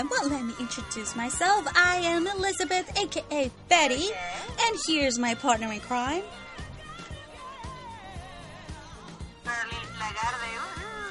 [0.00, 1.66] am, well, let me introduce myself.
[1.76, 4.08] I am Elizabeth, aka Betty,
[4.66, 6.22] and here's my partner in crime.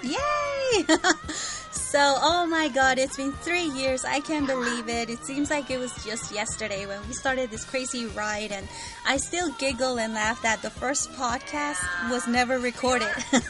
[0.02, 0.86] Yay!
[1.72, 4.06] so, oh my god, it's been three years.
[4.06, 5.10] I can't believe it.
[5.10, 8.68] It seems like it was just yesterday when we started this crazy ride, and
[9.06, 11.80] I still giggle and laugh that the first podcast
[12.10, 13.10] was never recorded.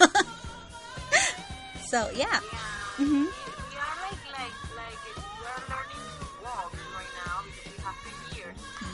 [1.87, 2.25] so, yeah.
[2.27, 2.39] Yeah.
[2.97, 3.25] hmm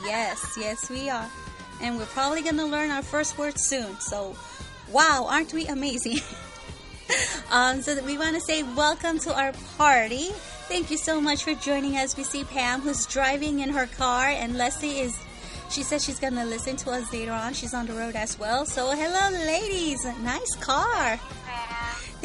[0.05, 1.27] Yes, yes, we are.
[1.81, 3.99] And we're probably going to learn our first word soon.
[3.99, 4.35] So,
[4.91, 6.19] wow, aren't we amazing?
[7.51, 10.29] um, so, we want to say welcome to our party.
[10.67, 12.15] Thank you so much for joining us.
[12.15, 15.17] We see Pam, who's driving in her car, and Leslie is.
[15.71, 17.53] She says she's to listen to us later on.
[17.53, 18.67] She's on the road as well.
[18.67, 20.05] So, hello, ladies.
[20.21, 21.19] Nice car.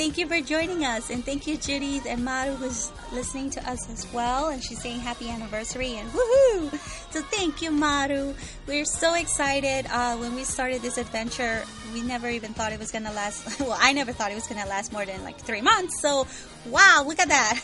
[0.00, 3.86] Thank you for joining us, and thank you, Judy and Maru, who's listening to us
[3.90, 6.70] as well, and she's saying happy anniversary and woohoo!
[7.12, 8.32] So thank you, Maru.
[8.66, 9.84] We're so excited.
[9.90, 13.60] Uh, when we started this adventure, we never even thought it was gonna last.
[13.60, 16.00] Well, I never thought it was gonna last more than like three months.
[16.00, 16.26] So,
[16.64, 17.60] wow, look at that!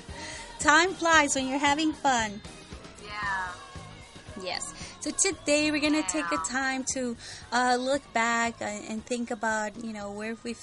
[0.58, 2.40] Time flies when you're having fun.
[3.04, 3.48] Yeah.
[4.42, 4.74] Yes.
[4.98, 7.16] So today we're gonna take a time to
[7.52, 10.58] uh, look back and, and think about you know where we've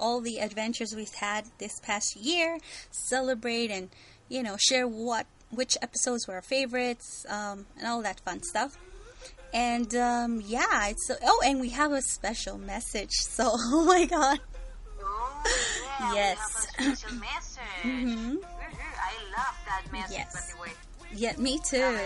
[0.00, 2.58] all the adventures we've had this past year,
[2.90, 3.90] celebrate and
[4.28, 8.76] you know share what which episodes were our favorites um, and all that fun stuff.
[9.52, 13.10] And um, yeah, it's so, oh, and we have a special message.
[13.20, 14.40] So oh my god,
[15.00, 15.42] Oh,
[16.00, 16.14] yeah.
[16.14, 16.66] Yes.
[16.78, 17.82] We have a special message.
[17.84, 18.36] Mhm.
[18.42, 20.32] I love that message, Yes.
[20.32, 20.72] by the way.
[21.14, 21.98] yeah, me too.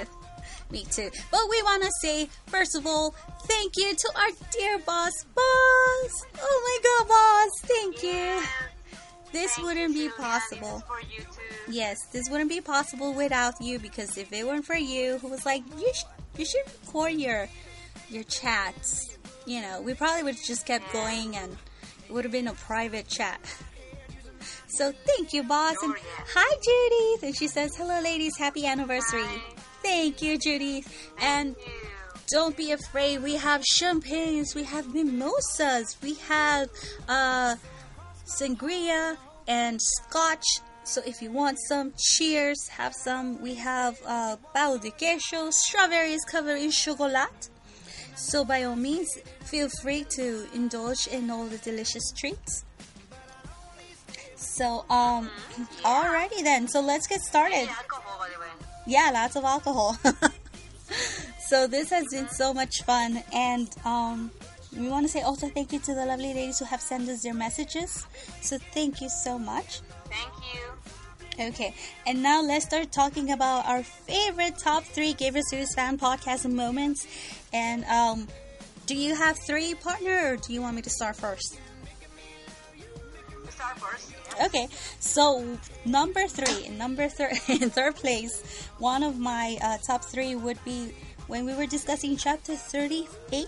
[0.70, 1.10] Me too.
[1.30, 6.26] But we want to say, first of all, thank you to our dear boss, boss.
[6.40, 8.42] Oh my god, boss, thank you.
[9.32, 10.60] This Thank wouldn't you, be possible.
[10.60, 11.72] This is for you too.
[11.72, 15.44] Yes, this wouldn't be possible without you because if it weren't for you, who was
[15.44, 16.04] like, you sh-
[16.38, 17.48] you should record your
[18.08, 19.18] your chats.
[19.44, 21.56] You know, we probably would have just kept going and
[22.08, 23.40] it would have been a private chat.
[24.66, 25.76] So thank you, boss.
[25.82, 26.24] Oh, and yeah.
[26.34, 27.22] hi, Judith.
[27.24, 28.36] And she says, hello, ladies.
[28.38, 29.24] Happy anniversary.
[29.24, 29.57] Hi.
[29.82, 31.12] Thank you, Judith.
[31.20, 31.56] And
[32.30, 33.22] don't be afraid.
[33.22, 36.68] We have champagnes, we have mimosas, we have
[37.08, 37.56] uh,
[38.26, 39.16] sangria
[39.46, 40.44] and scotch.
[40.84, 43.40] So if you want some, cheers, have some.
[43.40, 47.50] We have uh, de queijo, strawberries covered in chocolate.
[48.16, 52.64] So by all means, feel free to indulge in all the delicious treats.
[54.34, 55.30] So um,
[55.84, 56.68] alrighty then.
[56.68, 57.68] So let's get started.
[58.88, 59.90] Hey, alcohol, by the way.
[59.96, 60.88] Yeah, lots of alcohol.
[61.38, 64.30] so this has been so much fun, and um,
[64.76, 67.22] we want to say also thank you to the lovely ladies who have sent us
[67.22, 68.06] their messages.
[68.40, 69.80] So thank you so much.
[70.10, 71.48] Thank you.
[71.48, 71.74] Okay,
[72.06, 77.06] and now let's start talking about our favorite top three Gamer Series fan podcast moments.
[77.52, 78.28] And um,
[78.86, 81.60] do you have three, partner, or do you want me to start first?
[83.50, 84.17] Start first.
[84.40, 84.68] Okay,
[85.00, 90.36] so number three, in number thir- in third place, one of my uh, top three
[90.36, 90.92] would be
[91.26, 93.46] when we were discussing chapter 38,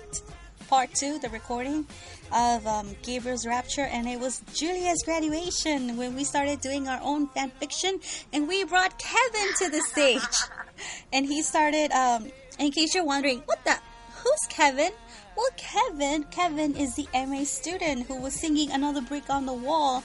[0.68, 1.86] part two, the recording
[2.32, 7.28] of um, Gabriel's Rapture, and it was Julia's graduation when we started doing our own
[7.28, 8.00] fan fiction,
[8.32, 10.20] and we brought Kevin to the stage,
[11.12, 11.92] and he started.
[11.92, 13.74] Um, in case you're wondering, what the?
[14.22, 14.90] Who's Kevin?
[15.34, 20.04] Well, Kevin, Kevin is the MA student who was singing another brick on the wall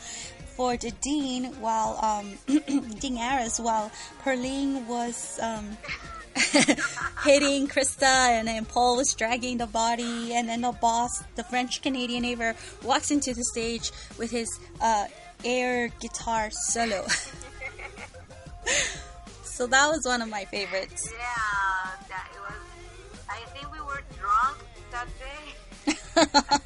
[0.55, 2.37] for the dean while um,
[2.99, 3.91] Dean Aris while
[4.23, 5.77] Perlene was um,
[7.23, 11.81] hitting Christa and then Paul was dragging the body and then the boss, the French
[11.81, 14.49] Canadian neighbor, walks into the stage with his
[14.81, 15.07] uh,
[15.43, 17.05] air guitar solo.
[19.43, 21.11] so that was one of my favorites.
[21.11, 22.53] Yeah, that it was.
[23.29, 24.57] I think we were drunk
[24.91, 25.53] that day.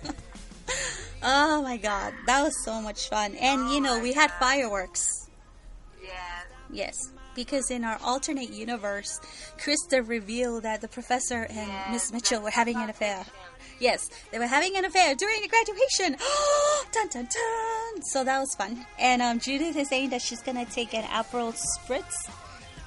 [1.24, 3.36] oh my god, that was so much fun.
[3.36, 5.30] And you know, we had fireworks.
[6.04, 6.10] Yeah.
[6.72, 6.96] Yes,
[7.36, 9.20] because in our alternate universe,
[9.58, 13.26] Christa revealed that the professor and Yes, Miss Mitchell were having an affair.
[13.80, 16.18] Yes, they were having an affair during the graduation.
[16.92, 18.04] dun dun dun!
[18.04, 18.86] So that was fun.
[19.00, 22.14] And um, Judith is saying that she's gonna take an Aperol spritz.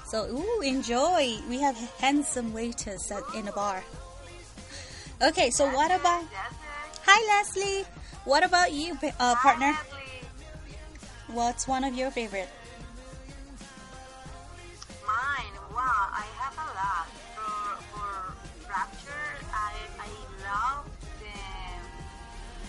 [0.06, 1.38] So ooh, enjoy.
[1.48, 3.82] We have handsome waiters at, in a bar.
[5.22, 6.24] Okay, so what about?
[7.06, 7.84] Hi, Leslie.
[8.24, 9.76] What about you, uh, partner?
[11.26, 12.48] What's one of your favorite?
[15.04, 17.08] Mine, wow, I have a lot.
[17.34, 18.34] For, for
[18.70, 19.10] Rapture,
[19.52, 20.08] I, I
[20.46, 20.86] love
[21.18, 21.34] the,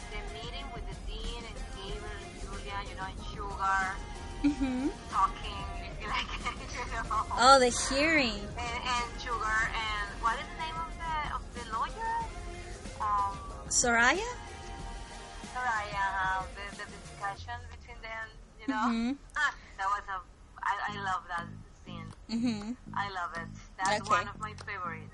[0.09, 3.81] the meeting with the dean and Gabriel and Julia, you know, and Sugar,
[4.43, 4.87] mm-hmm.
[5.11, 5.65] talking,
[6.09, 7.25] like, you know.
[7.37, 8.41] Oh, the hearing.
[8.57, 12.13] And, and Sugar, and what is the name of the, of the lawyer?
[12.99, 13.37] Um,
[13.69, 14.42] Soraya?
[15.63, 16.05] Soraya.
[16.23, 18.27] Uh, the, the discussion between them,
[18.59, 18.87] you know.
[18.89, 19.17] Mhm.
[19.37, 20.19] Ah, that was a.
[20.61, 21.45] I, I love that
[21.85, 22.07] scene.
[22.31, 22.71] Mm-hmm.
[22.93, 23.47] I love it.
[23.77, 24.09] That's Okay.
[24.19, 25.09] one of my favorites.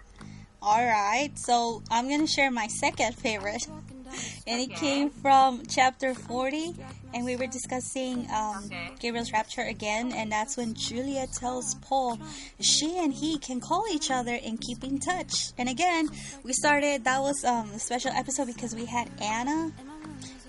[0.62, 3.66] All right, so I'm gonna share my second favorite,
[4.48, 4.75] and it Okay.
[4.75, 6.75] came from chapter 40,
[7.13, 8.92] and we were discussing um, Okay.
[9.00, 12.19] Gabriel's rapture again, and that's when Julia tells Paul
[12.60, 15.54] she and he can call each other and keep in touch.
[15.57, 16.10] And again,
[16.44, 19.72] we started that was um, a special episode because we had Anna.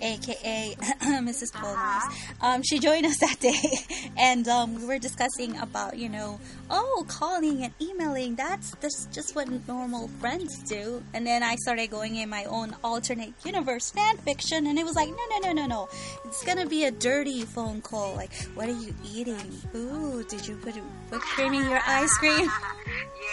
[0.01, 1.51] Aka Mrs.
[1.51, 2.03] Polmars.
[2.41, 6.39] Um, she joined us that day, and um, we were discussing about you know,
[6.69, 8.35] oh, calling and emailing.
[8.35, 11.03] That's that's just what normal friends do.
[11.13, 14.95] And then I started going in my own alternate universe fan fiction, and it was
[14.95, 15.89] like, no, no, no, no, no.
[16.25, 18.15] It's gonna be a dirty phone call.
[18.15, 19.61] Like, what are you eating?
[19.75, 22.49] Ooh, did you put whipped cream in your ice cream?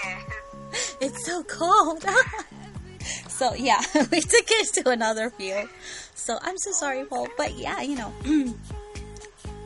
[0.04, 0.22] yes.
[1.00, 2.04] it's so cold.
[3.28, 5.68] so yeah, we took it to another field.
[6.18, 8.12] So I'm so sorry, Paul, but yeah, you know,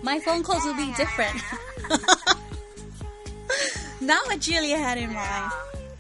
[0.03, 1.35] my phone calls will be different.
[4.01, 5.53] Not what Julia had in mind.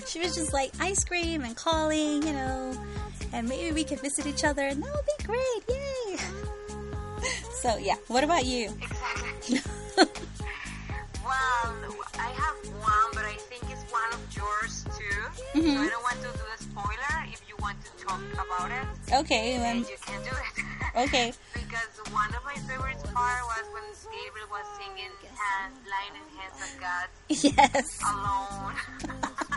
[0.07, 2.73] She was just like ice cream and calling, you know,
[3.33, 5.63] and maybe we could visit each other, and that would be great.
[5.69, 6.17] Yay!
[7.63, 8.75] So yeah, what about you?
[8.83, 9.61] Exactly.
[11.25, 11.77] well,
[12.19, 15.23] I have one, but I think it's one of yours too.
[15.55, 15.79] So Mhm.
[15.79, 17.25] I don't want to do a spoiler.
[17.33, 19.87] If you want to talk about it, Okay, then
[20.97, 21.33] okay.
[21.55, 23.83] because one of my favorite part was when
[24.13, 27.99] Gabriel was singing hand, "Lying in Hands of God" Yes.
[28.03, 28.75] alone.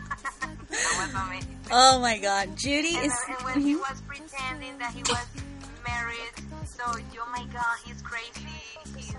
[0.70, 1.60] that was amazing.
[1.72, 3.14] Oh my God, Judy And, is.
[3.14, 5.28] uh, and when he was pretending that he was
[5.88, 6.34] married,
[6.66, 8.48] so oh my god, he's crazy.
[8.96, 9.16] He's, he's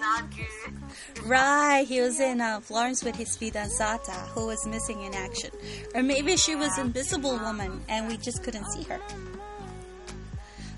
[0.00, 1.26] not good.
[1.26, 5.50] Right, he was in uh, Florence with his fidanzata, who was missing in action.
[5.94, 9.00] Or maybe she was Invisible Woman and we just couldn't see her.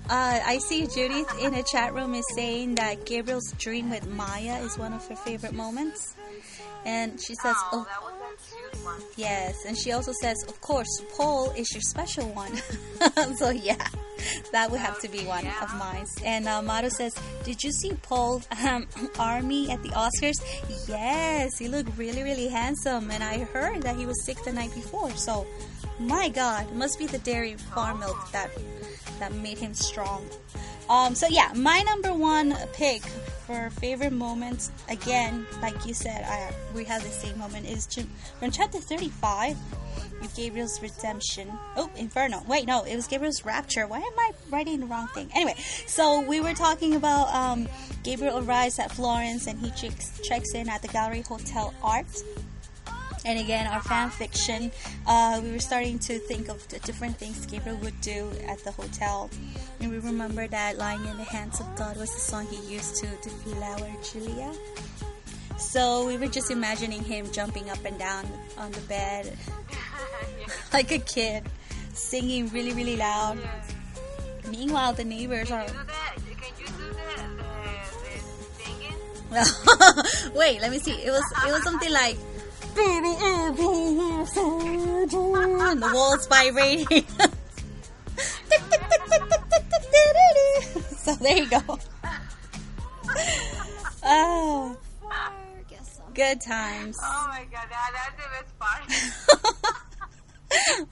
[0.09, 4.59] Uh, I see Judith in a chat room is saying that Gabriel's dream with Maia
[4.63, 6.15] is one of her favorite moments.
[6.85, 9.01] And she says, oh, oh, that was a cute one.
[9.15, 9.55] yes.
[9.67, 12.55] And she also says, of course, Paul is your special one.
[13.37, 13.87] so, yeah,
[14.51, 16.05] that would have to be one of mine.
[16.25, 18.87] And uh, Maru says, did you see Paul um,
[19.19, 20.41] Armie at the Oscars?
[20.87, 23.11] Yes, he looked really, really handsome.
[23.11, 25.11] And I heard that he was sick the night before.
[25.11, 25.45] So,
[25.99, 28.49] my God, must be the dairy farm milk that
[29.21, 30.27] that made him strong.
[30.89, 36.51] Um, so yeah, my number one pick for favorite moments, again, like you said, I,
[36.75, 37.87] we have the same moment, is
[38.39, 39.55] from chapter 35
[40.21, 41.51] with Gabriel's redemption.
[41.77, 42.43] Oh, Inferno.
[42.47, 43.87] Wait, no, it was Gabriel's rapture.
[43.87, 45.29] Why am I writing the wrong thing?
[45.33, 45.55] Anyway,
[45.87, 47.69] so we were talking about um,
[48.03, 52.07] Gabriel arrives at Florence and he checks, checks in at the Gallery Hotel Art.
[53.23, 54.71] And again, our fan fiction,
[55.05, 58.71] uh, we were starting to think of the different things Gabriel would do at the
[58.71, 59.29] hotel.
[59.79, 62.95] And we remember that Lying in the Hands of God was the song he used
[62.97, 64.51] to deflower Julia.
[65.57, 68.25] So we were just imagining him jumping up and down
[68.57, 69.37] on the bed
[70.73, 71.43] like a kid,
[71.93, 73.37] singing really, really loud.
[74.49, 75.67] Meanwhile, the neighbors are.
[78.57, 78.95] Singing?
[80.35, 80.93] Wait, let me see.
[80.93, 82.17] It was it was something like
[85.71, 86.85] and the walls vibrating.
[90.97, 91.79] so there you go.
[94.03, 94.77] Oh,
[96.13, 96.97] good times.
[97.01, 98.51] Oh my god, that, that's the best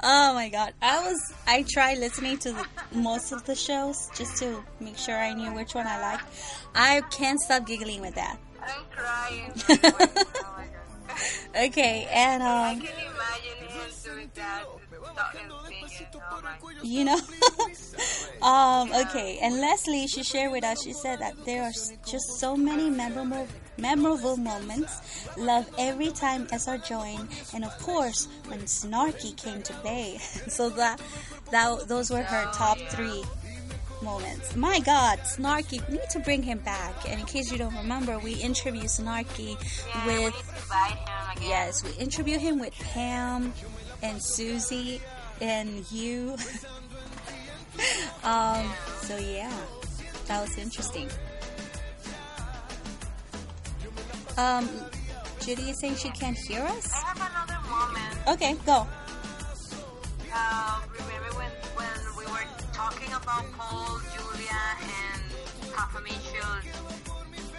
[0.04, 4.38] oh my god, I was I tried listening to the, most of the shows just
[4.38, 6.24] to make sure I knew which one I liked.
[6.74, 8.38] I can't stop giggling with that.
[8.62, 9.52] I'm crying.
[9.70, 10.10] oh god.
[10.16, 10.79] Oh
[11.56, 14.64] Okay, and um, can imagine him doing that
[15.20, 16.08] stop and singing.
[16.32, 17.20] Oh you know?
[18.42, 21.74] Um okay and leslie she shared with us she said that there are
[22.08, 23.48] just so many memorable
[23.78, 25.02] memorable moments.
[25.38, 30.20] Love every time sr joined and of course when snarky came to play.
[30.48, 31.02] So that
[31.52, 33.24] that those were her top three
[34.02, 37.76] moments my god snarky we need to bring him back and in case you don't
[37.76, 39.58] remember we interviewed snarky
[39.94, 40.60] Yeah, we with
[41.40, 41.50] again.
[41.50, 43.54] Yes, we interviewed him with Pam
[44.02, 45.02] and Susie
[45.42, 46.36] and you.
[48.24, 48.70] um,
[49.02, 49.54] so yeah,
[50.28, 51.10] that was interesting.
[54.38, 54.70] Um,
[55.42, 56.92] Judy is saying she can't hear us.
[56.94, 58.28] I have another moment.
[58.28, 58.88] Okay, go.
[60.32, 61.49] Uh, remember when, we
[62.80, 65.22] talking about Paul, Julia, and
[65.76, 66.16] Caffeine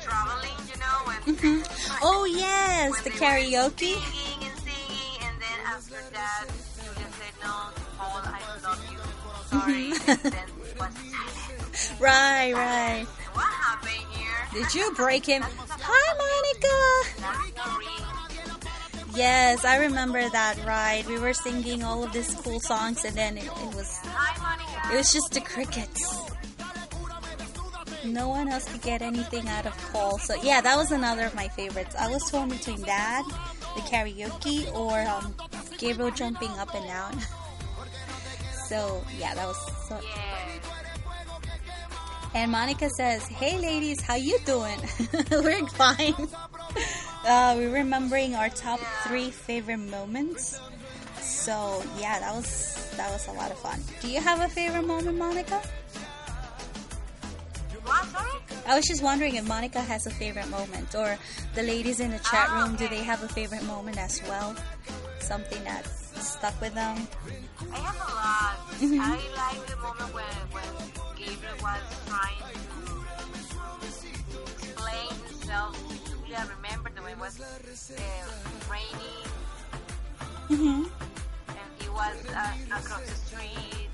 [0.00, 1.58] traveling, you know, when, Mhm.
[2.00, 3.94] Oh yes, the karaoke.
[4.00, 7.52] singing and singing, and then after that, just said, no,
[7.98, 9.00] Paul, I love you.
[9.50, 10.08] Sorry, Mhm.
[10.08, 12.00] and then it was silent.
[12.00, 13.04] Right, right.
[13.34, 14.40] What happened here?
[14.54, 15.42] Did you break him?
[15.42, 16.78] Hi, Monica.
[17.20, 18.06] That's not real.
[19.12, 21.04] Yes, I remember that ride.
[21.06, 24.69] We were singing all of these cool songs, and then it, it was Hi, Monica.
[24.92, 26.30] It was just the crickets.
[28.04, 30.18] No one else could get anything out of Paul.
[30.18, 31.94] So yeah, that was another of my favorites.
[31.98, 33.24] I was torn between that,
[33.76, 35.34] the karaoke, or um,
[35.78, 37.18] Gabriel jumping up and down.
[38.66, 40.00] so yeah, that was so.
[40.02, 40.60] Yeah.
[42.32, 44.78] And Monica says, "Hey ladies, how you doing?
[45.30, 46.28] We're fine.
[47.22, 50.58] Uh, we're remembering our top three favorite moments.
[51.20, 53.80] So yeah, that was that was a lot of fun.
[54.02, 55.62] Do you have a favorite moment, Monica?
[58.66, 61.16] I was just wondering if Monica has a favorite moment, or
[61.54, 64.54] the ladies in the chat Oh, room, do they have a favorite moment as well?
[65.18, 67.08] Something that stuck with them.
[67.72, 68.54] I have a lot.
[68.84, 69.00] Mhm.
[69.00, 70.70] I like the moment when, when
[71.16, 72.84] Gabriel was trying to
[74.60, 76.36] explain himself to Julia.
[76.44, 77.48] I remember the when it was uh,
[78.70, 79.24] raining
[80.48, 81.09] hmm he
[81.92, 83.90] was uh, across the street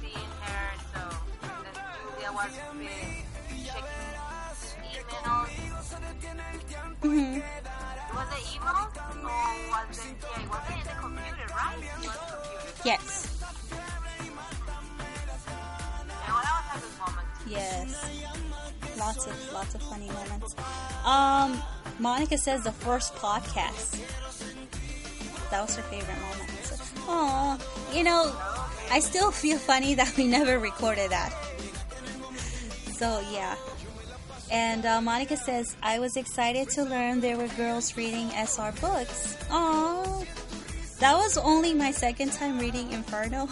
[0.00, 0.64] seeing her.
[0.92, 1.00] So
[1.42, 1.74] then
[2.14, 2.88] Julia was checking
[3.58, 4.60] emails.
[7.02, 9.30] hmm It was the email or
[9.70, 10.16] was it?
[10.22, 11.78] Yeah, it was in the computer, right?
[11.78, 12.82] It was computer.
[12.84, 13.42] Yes.
[16.26, 17.28] And well, that was a good moment.
[17.46, 17.88] Yes.
[18.98, 20.54] Lots of lots of funny moments.
[21.04, 21.62] Um,
[21.98, 23.98] Monica says the first podcast.
[25.50, 26.50] That was her favorite moment.
[27.06, 27.58] Oh,
[27.92, 28.34] you know,
[28.90, 31.32] I still feel funny that we never recorded that.
[32.92, 33.56] So yeah.
[34.50, 39.36] And uh, Monica says, I was excited to learn there were girls reading SR books.
[39.50, 40.24] Oh,
[41.00, 43.48] that was only my second time reading Inferno.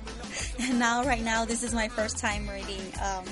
[0.60, 3.24] and now, right now, this is my first time reading um,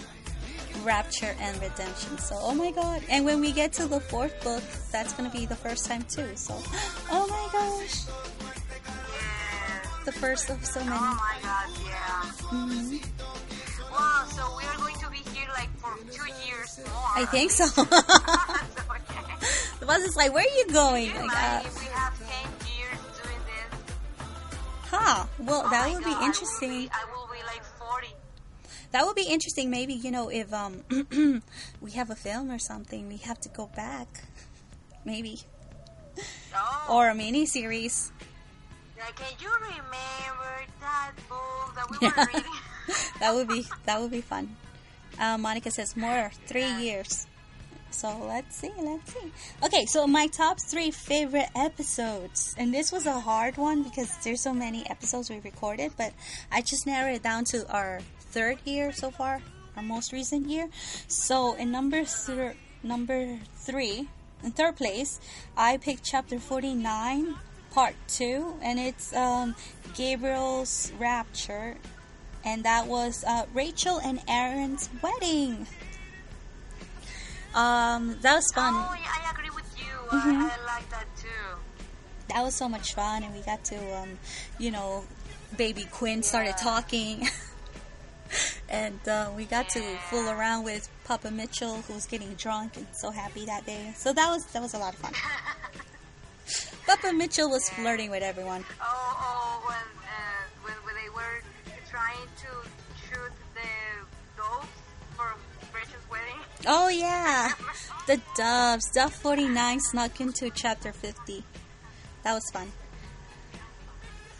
[0.84, 2.18] Rapture and Redemption.
[2.18, 3.02] So, oh my god.
[3.08, 4.62] And when we get to the fourth book,
[4.92, 6.36] that's going to be the first time too.
[6.36, 6.54] So,
[7.10, 7.19] oh.
[10.10, 10.90] The first of so many.
[10.90, 12.24] Oh my god, yeah.
[12.50, 12.96] hmm
[13.92, 17.14] Wow, so we are going to be here like for two years more.
[17.14, 17.64] I think so.
[17.66, 17.76] okay.
[19.78, 21.14] the boss is like, where are you going?
[21.14, 22.26] Like, uh, if we have 10
[22.74, 23.80] years doing this?
[24.90, 25.26] huh.
[25.38, 26.70] Well, Oh that would God, be I will interesting.
[26.70, 28.08] be- I will be like 40.
[28.90, 29.70] That would be interesting.
[29.70, 30.82] Maybe you know if um
[31.80, 34.08] we have a film or something, we have to go back.
[35.04, 35.40] Maybe
[36.52, 38.10] Oh, or a mini series.
[39.00, 42.12] Like, can you remember that book that we Yeah.
[42.16, 42.52] were reading?
[43.20, 44.56] that would be that would be fun.
[45.18, 47.26] Uh, Monica says more three years.
[47.92, 49.32] So let's see, let's see.
[49.64, 54.40] Okay, so my top three favorite episodes, and this was a hard one because there's
[54.40, 56.12] so many episodes we recorded, but
[56.52, 59.42] I just narrowed it down to our third year so far,
[59.76, 60.68] our most recent year.
[61.08, 62.54] So in number thir-
[62.84, 64.08] number three,
[64.44, 65.18] in third place,
[65.56, 67.34] I picked chapter forty nine,
[67.70, 69.54] part two, and it's um,
[69.94, 71.76] Gabriel's rapture
[72.44, 75.66] and that was uh, Rachel and Aaron's wedding.
[77.54, 78.72] Um, that was fun.
[78.74, 79.84] Oh, yeah, I agree with you.
[80.18, 80.50] Mhm.
[80.50, 81.26] I, I like that too.
[82.28, 84.18] That was so much fun, and we got to, um,
[84.58, 85.04] you know,
[85.56, 86.64] baby Quinn started Yeah.
[86.64, 87.28] talking,
[88.70, 92.86] and uh, we got to fool around with Papa Mitchell, who was getting drunk and
[92.92, 93.92] so happy that day.
[93.96, 95.12] So that was that was a lot of fun.
[96.86, 98.64] Papa Mitchell was flirting with everyone.
[98.80, 101.42] Oh, oh, when, uh, when, when they were
[101.90, 102.48] trying to
[103.04, 103.70] shoot the
[104.36, 104.66] doves
[105.16, 105.34] for
[105.74, 106.40] Rachel's wedding.
[106.66, 107.52] Oh yeah,
[108.06, 108.90] the Doves.
[108.94, 111.44] Dove forty nine snuck into chapter fifty.
[112.24, 112.70] That was fun.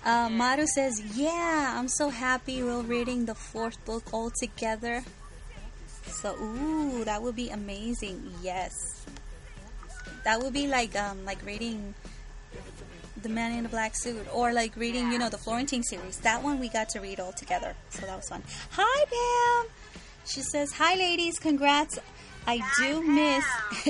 [0.05, 5.05] Uh, Maru says, "Yeah, I'm so happy we're reading the fourth book all together."
[6.07, 8.33] So, ooh, that would be amazing.
[8.43, 8.73] Yes,
[10.25, 11.95] that would be like um like reading
[13.23, 16.19] the Man in the Black Suit, or like reading you know the Florentine series.
[16.19, 18.43] That one we got to read all together, so that was fun.
[18.73, 19.71] Hi, Pam.
[20.25, 21.39] She says, "Hi, ladies.
[21.39, 21.99] Congrats.
[22.47, 23.45] I do miss."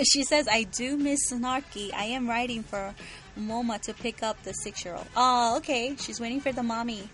[0.13, 1.93] she says, "I do miss Snarky.
[1.95, 2.95] I am writing for
[3.39, 5.07] Moma to pick up the six-year-old.
[5.17, 5.97] Oh, okay.
[5.99, 7.09] She's waiting for the mommy."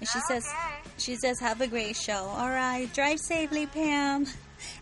[0.00, 0.44] And she says,
[0.96, 2.30] "She says, have a great show.
[2.36, 4.26] All right, drive safely, Pam.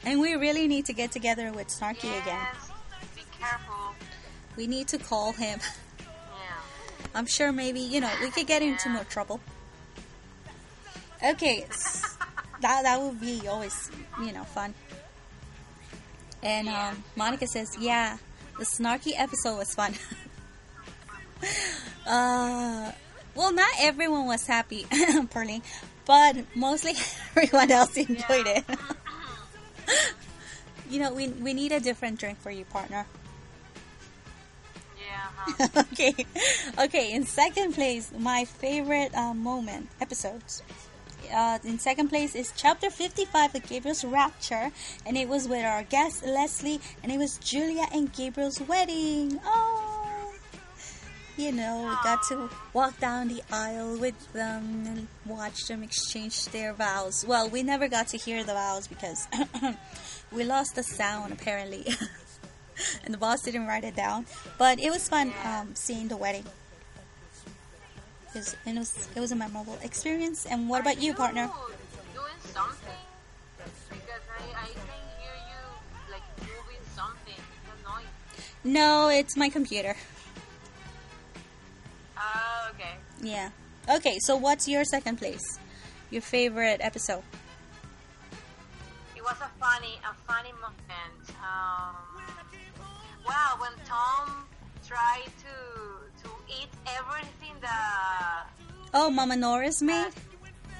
[0.04, 2.24] And we really need to get together with Snarky again.
[2.26, 2.75] Yes, careful.
[4.56, 5.58] We need to call him.
[6.00, 6.06] Yeah.
[7.14, 9.40] I'm sure maybe you know we could get into more trouble.
[11.24, 11.64] Okay,
[12.60, 13.90] that that would be always
[14.22, 14.74] you know fun.
[16.42, 16.90] And Yeah.
[16.90, 18.18] um, Monica says, "Yeah,
[18.58, 19.94] the snarky episode was fun."
[22.06, 22.92] uh,
[23.34, 24.84] well, not everyone was happy,
[25.32, 25.62] Perlene,
[26.06, 26.92] but mostly
[27.36, 28.64] everyone else enjoyed it.
[30.88, 33.06] you know, we we need a different drink for you, partner.
[35.76, 36.14] Okay,
[36.78, 37.12] okay.
[37.12, 40.62] In second place, my favorite uh, moment episodes.
[41.34, 44.70] Uh, in second place is chapter 55 of Gabriel's Rapture,
[45.04, 49.40] and it was with our guest Leslie, and it was Julia and Gabriel's wedding.
[49.44, 50.32] Oh,
[51.36, 56.46] you know, we got to walk down the aisle with them and watch them exchange
[56.46, 57.24] their vows.
[57.26, 59.28] Well, we never got to hear the vows because
[60.32, 61.86] we lost the sound apparently.
[63.04, 64.26] and the boss didn't write it down.
[64.58, 66.44] But it was fun um, seeing the wedding.
[68.34, 70.44] It was, it was it was a memorable experience.
[70.46, 71.50] And what about you, partner?
[72.14, 73.00] Doing something
[73.88, 77.42] because I I can hear you like moving something.
[78.64, 79.94] No, it's my computer.
[82.18, 82.94] Oh, okay.
[83.22, 83.50] Yeah.
[83.88, 85.58] Okay, so what's your second place?
[86.10, 87.22] Your favorite episode?
[89.14, 91.30] It was a funny, a funny moment.
[91.40, 92.15] Um,
[93.26, 94.46] wow, when Tom
[94.86, 95.56] tried to
[96.22, 98.44] to eat everything that
[98.94, 100.12] Oh, Mama Norris made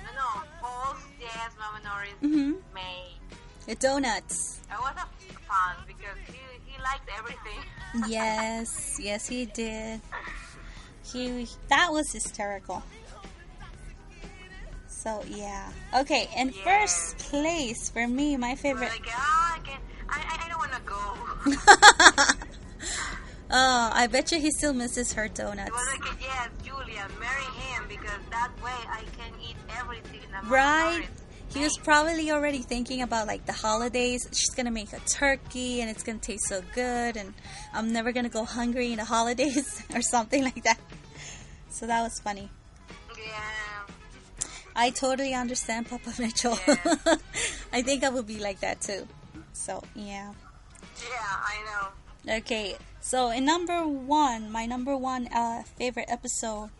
[0.05, 2.57] no, no, Paul's yes, Mama Norris Mhm.
[2.75, 3.19] made.
[3.67, 4.61] the donuts.
[4.71, 5.07] I was a
[5.49, 7.61] fan because he he liked everything.
[8.09, 10.01] yes, yes, he did.
[11.05, 12.83] He that was hysterical.
[14.89, 15.71] So yeah.
[15.95, 16.65] Okay, and Yeah.
[16.65, 18.91] first place for me, my favorite.
[18.91, 19.59] like, ah,
[20.09, 22.37] I I, don't want to go.
[23.51, 25.71] oh, I bet you he still misses her donuts.
[25.71, 30.21] Like, yes, Julia, marry him because that way I can eat everything.
[30.49, 31.07] Right?
[31.49, 34.29] He was probably already thinking about like the holidays.
[34.33, 37.33] She's gonna make a turkey and it's gonna taste so good, and
[37.73, 40.79] I'm never gonna go hungry in the holidays or something like that.
[41.71, 42.51] So that was funny.
[43.17, 43.87] Yeah.
[44.75, 46.59] I totally understand Papa Mitchell.
[46.69, 46.95] Yeah.
[47.73, 49.09] I think I would be like that too.
[49.57, 50.33] So yeah.
[51.01, 52.37] Yeah, I know.
[52.39, 56.71] Okay, so in number one, my number one uh, favorite episode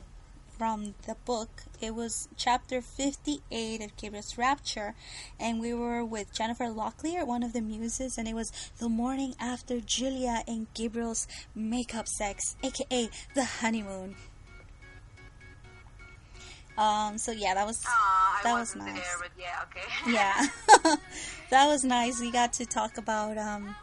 [0.59, 4.95] from the book, it was chapter 58 of Gabriel's Rapture,
[5.39, 9.35] and we were with Jennifer Locklear, one of the muses, and it was the morning
[9.39, 14.17] after Julia and Gabriel's makeup sex, aka the honeymoon.
[16.79, 18.95] Um, so yeah, that was Aw, I That was nice.
[18.95, 19.87] there, yeah, okay.
[20.13, 20.97] yeah.
[21.51, 22.21] That was nice.
[22.21, 23.75] We got to talk about um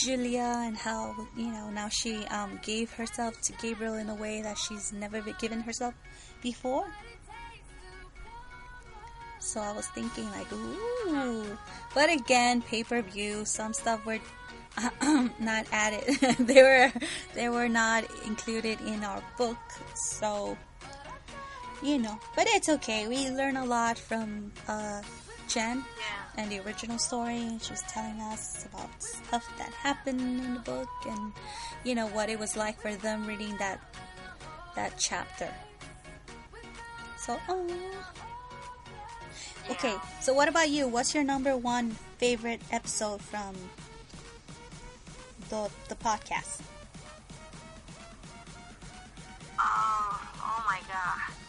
[0.00, 4.40] julia and how you know now she um gave herself to gabriel in a way
[4.40, 5.94] that she's never given herself
[6.42, 6.86] before.
[9.40, 11.58] So i was thinking like ooh.
[11.94, 14.20] But again pay-per-view some stuff were
[15.40, 16.04] not added.
[16.38, 16.92] They were
[17.34, 19.58] they were not included in our book.
[20.14, 20.56] So
[21.82, 25.00] you know but it's okay we learn a lot from uh
[25.50, 26.42] jen yeah.
[26.42, 27.58] and the original story.
[27.60, 31.32] She was telling us about stuff that happened in the book, and
[31.82, 33.80] you know what it was like for them reading that
[34.76, 35.52] that chapter.
[37.18, 37.66] So, oh.
[39.70, 40.88] Okay, so what about you?
[40.88, 43.54] What's your number one favorite episode from
[45.48, 46.62] the the podcast?
[49.58, 51.39] Oh, oh my god.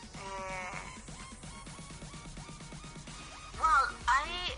[3.72, 4.52] Well, I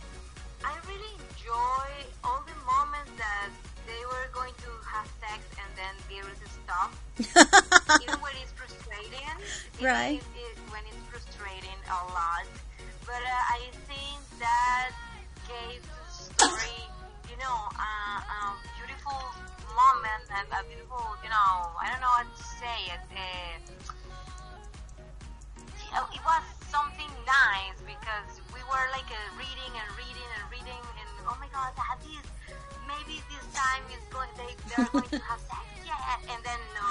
[0.66, 1.86] I really enjoy
[2.24, 3.50] all the moments that
[3.86, 6.90] they were going to have sex and then they to stop.
[8.02, 9.30] even when it's frustrating.
[9.82, 10.18] Right.
[10.18, 12.46] if it- when it's frustrating a lot.
[13.06, 14.90] But uh, I think that
[15.46, 16.80] gave the story,
[17.30, 18.40] you know, uh, a
[18.80, 19.20] beautiful
[19.78, 23.04] moment and a beautiful, you know, I don't know how to say it.
[25.94, 30.82] Uh, it was something nice because we were like uh, reading and reading and reading
[31.00, 32.26] and oh my god, that is
[32.90, 36.90] maybe this time is going they they're going to have sex, yeah, and then no.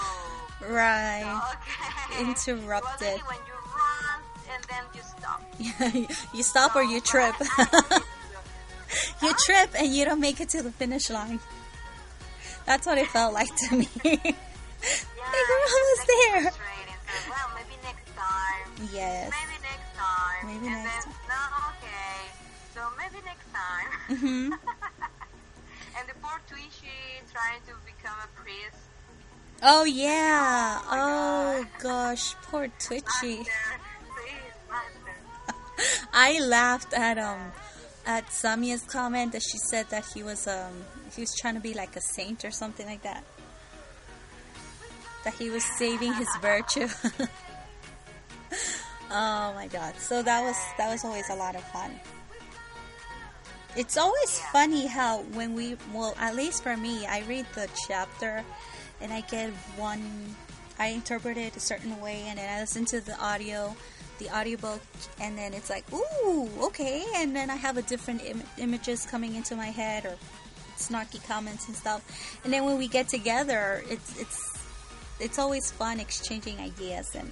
[0.71, 1.27] Right.
[1.59, 2.23] Okay.
[2.23, 3.09] Interrupted.
[3.09, 4.19] It was like when you run
[4.55, 5.41] and then you stop.
[6.37, 7.35] you stop or you trip.
[9.23, 11.41] You trip and you don't make it to the finish line.
[12.67, 13.89] That's what it felt like to me.
[14.05, 16.51] Yeah, Like, we're almost there.
[16.51, 16.59] So,
[17.31, 18.89] well, maybe next time.
[18.93, 19.31] yes.
[19.31, 19.52] Maybe.
[20.53, 22.17] Maybe and next then, No, okay.
[22.75, 24.17] So maybe next time.
[24.19, 24.51] hmm
[25.97, 28.77] and the poor Twishy trying to become a priest.
[29.63, 30.81] Oh yeah.
[30.91, 33.39] Oh, Oh gosh, poor Twitchy.
[33.39, 33.53] Master,
[34.15, 36.07] please, master.
[36.13, 37.53] I laughed at um
[38.05, 40.85] at Samia's comment that she said that he was um
[41.15, 43.25] he was trying to be like a saint or something like that.
[45.25, 46.89] That he was saving his virtue.
[49.13, 49.95] Oh my god.
[49.99, 51.93] So that was that was always a lot of fun.
[53.77, 58.45] It's always funny how when we well at least for me, I read the chapter
[59.01, 60.03] and I get one
[60.79, 63.77] I interpret it a certain way and then I listen to the audio
[64.19, 64.81] the audiobook
[65.21, 69.35] and then it's like ooh okay and then i have a different Im- images coming
[69.35, 70.17] into my head or
[70.77, 72.03] snarky comments and stuff
[72.45, 74.59] and then when we get together it's it's
[75.19, 77.31] it's always fun exchanging ideas and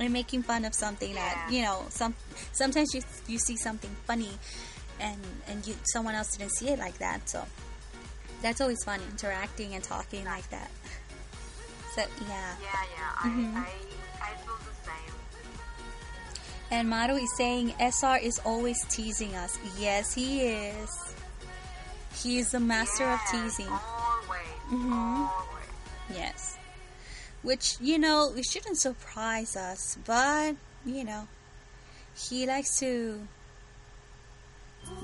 [0.00, 2.14] and making fun of something that you know some
[2.52, 4.30] sometimes you you see something funny
[4.98, 7.44] and and you someone else didn't see it like that so
[8.42, 10.70] that's always fun interacting and talking like that
[11.94, 13.24] so yeah Yeah, yeah.
[13.24, 13.56] I, Mhm.
[13.56, 13.58] I,
[14.22, 15.14] I feel the same.
[16.70, 19.58] And Maru is saying SR is always teasing us.
[19.78, 20.88] Yes, he is.
[22.14, 23.66] He is the master of teasing.
[23.68, 24.40] Always.
[24.70, 24.92] Mhm.
[24.92, 25.68] Always.
[26.14, 26.49] Yes.
[27.42, 31.26] Which, you know, it shouldn't surprise us, but, you know,
[32.14, 33.26] he likes to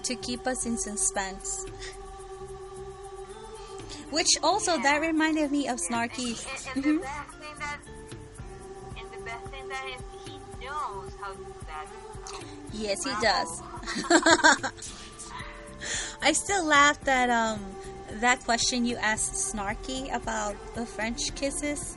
[0.03, 1.64] to keep us in suspense.
[4.11, 6.37] Which also that reminded me of Snarky.
[6.77, 7.79] And, and the best thing that,
[8.99, 11.87] and the best thing that is, he knows how to do that.
[12.72, 13.20] Yes, he Wow.
[13.20, 13.62] does.
[16.22, 17.61] I still laughed at um
[18.20, 21.96] that question you asked Snarky about the French kisses.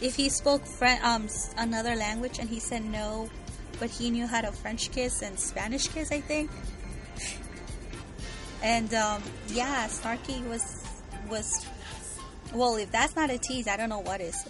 [0.00, 3.28] If he spoke French, um another language, and he said no,
[3.78, 6.50] but he knew how to French kiss and Spanish kiss, I think.
[8.62, 10.84] And um, yeah, Snarky was
[11.28, 11.66] was
[12.54, 12.76] well.
[12.76, 14.46] If that's not a tease, I don't know what is.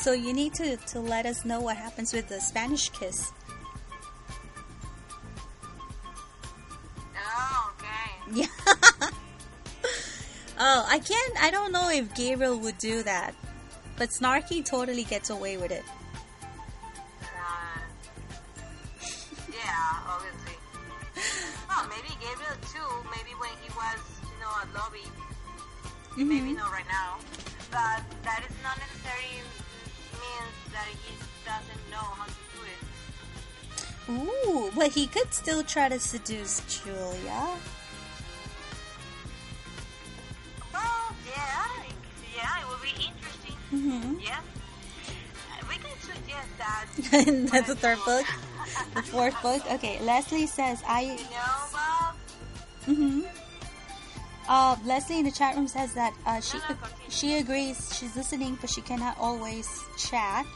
[0.00, 3.30] So you need to, to let us know what happens with the Spanish kiss.
[7.16, 8.32] Oh, okay.
[8.40, 8.46] Yeah.
[10.58, 11.42] oh, I can't.
[11.42, 13.34] I don't know if Gabriel would do that,
[14.00, 15.84] but Snarky totally gets away with it.
[17.22, 17.80] Uh,
[19.52, 20.56] yeah, obviously.
[21.68, 22.90] Well, maybe Gabriel too.
[23.12, 25.04] Maybe when he was, you know, at lobby.
[26.16, 26.56] Maybe Mhm.
[26.56, 27.18] not right now.
[27.70, 29.44] But that is not necessarily
[30.16, 31.12] means that he
[31.44, 32.80] doesn't know how to do it.
[34.08, 37.60] Ooh, but he could still try to seduce Julia.
[40.72, 41.84] Well, yeah,
[42.34, 43.19] yeah, it would be interesting.
[43.70, 44.38] Hmm Yeah.
[44.38, 47.48] Uh, We can suggest that.
[47.50, 48.26] that's the third book.
[48.94, 49.62] The fourth book.
[49.72, 51.02] Okay, Leslie says I.
[51.02, 52.14] You know, Bob?
[52.86, 53.20] hmm
[54.48, 56.76] Uh, Leslie in the chat room says that uh, she No, no,
[57.08, 59.66] she agrees she's listening, but she cannot always
[59.98, 60.46] chat.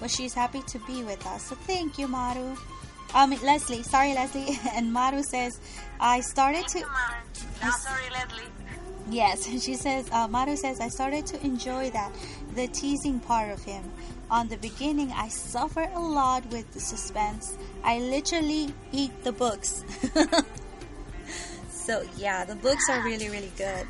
[0.00, 1.44] But she's happy to be with us.
[1.48, 2.56] So thank you, Maru.
[3.14, 4.58] Um, Leslie, sorry, Leslie.
[4.74, 5.60] And Maru says,
[6.00, 6.78] I started Thank to.
[6.80, 7.20] you, Mara.
[7.62, 8.48] No, sorry, Leslie.
[9.12, 12.12] Yes, she says, uh, Maru says, I started to enjoy that,
[12.54, 13.84] the teasing part of him.
[14.30, 17.56] On the beginning, I suffer a lot with the suspense.
[17.84, 19.84] I literally eat the books.
[21.68, 23.86] so, yeah, the books are really, really good.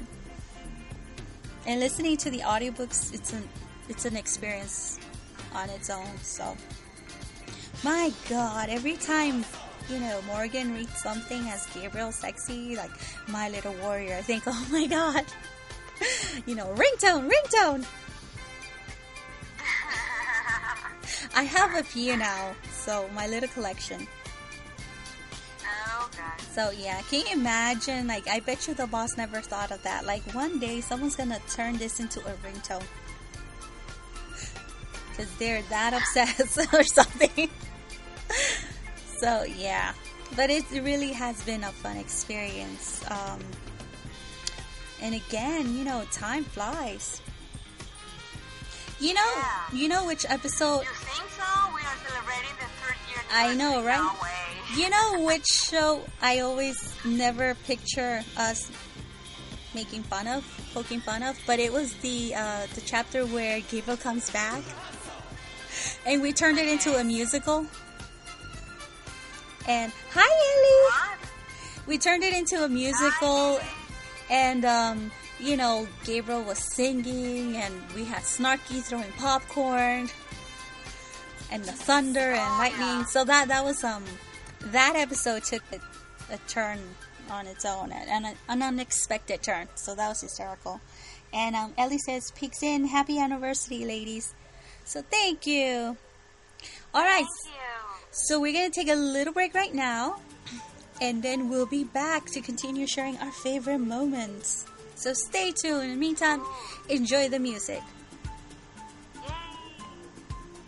[1.64, 3.48] And listening to the audiobooks, it's an,
[3.88, 4.98] it's an experience
[5.54, 6.18] on its own.
[6.22, 6.56] So,
[7.84, 9.44] my God, every time
[9.92, 12.90] you know Morgan reads something as Gabriel sexy, like
[13.28, 15.24] My Little Warrior, I think, oh my God,
[16.46, 17.84] you know, ringtone, ringtone.
[21.36, 24.06] I have a few now, so my little collection.
[25.62, 26.44] Oh, okay.
[26.52, 28.06] So yeah, can you imagine?
[28.06, 30.06] Like, I bet you the boss never thought of that.
[30.06, 32.84] Like, one day someone's gonna turn this into a ringtone
[35.10, 37.50] because they're that obsessed or something.
[39.22, 39.92] So yeah,
[40.34, 43.04] but it really has been a fun experience.
[43.08, 43.38] Um,
[45.00, 47.20] and again, you know, time flies.
[48.98, 49.60] You know, Yeah.
[49.72, 50.82] you know which episode?
[50.82, 51.46] You think so?
[51.74, 53.22] We are celebrating the third year.
[53.32, 54.10] I know, right?
[54.76, 58.70] You know which show I always never picture us
[59.74, 63.98] making fun of, poking fun of, but it was the uh, the chapter where Gabriel
[63.98, 64.62] comes back,
[66.06, 67.66] and we turned it into a musical.
[69.68, 71.30] And hi Ellie, What?
[71.86, 73.68] we turned it into a musical, Hi.
[74.30, 80.08] and um, you know Gabriel was singing, and we had Snarky throwing popcorn,
[81.50, 83.04] and the thunder and Oh, lightning.
[83.04, 84.04] So that that was um
[84.66, 86.78] that episode took a, a turn
[87.30, 89.68] on its own, an, an unexpected turn.
[89.76, 90.80] So that was hysterical.
[91.32, 94.34] And um, Ellie says, "Peeks in, happy anniversary, ladies."
[94.84, 95.96] So thank you.
[96.92, 97.24] All right.
[97.44, 97.71] Thank you.
[98.14, 100.20] So we're going to take a little break right now,
[101.00, 104.66] and then we'll be back to continue sharing our favorite moments.
[104.96, 105.84] So stay tuned.
[105.84, 106.42] In the meantime,
[106.90, 107.80] enjoy the music.
[109.16, 109.32] Yay!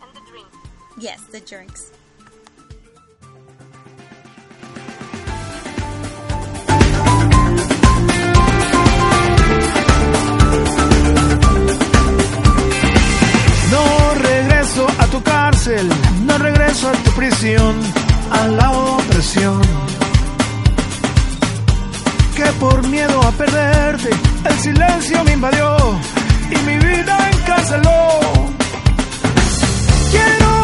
[0.01, 0.57] And the drinks.
[0.97, 1.91] Yes, the drinks.
[15.67, 17.75] no regreso a tu prisión,
[18.29, 19.61] a la opresión.
[22.35, 24.09] Que por miedo a perderte,
[24.47, 25.75] el silencio me invadió
[26.51, 28.19] y mi vida encarceló.
[30.11, 30.54] Quiero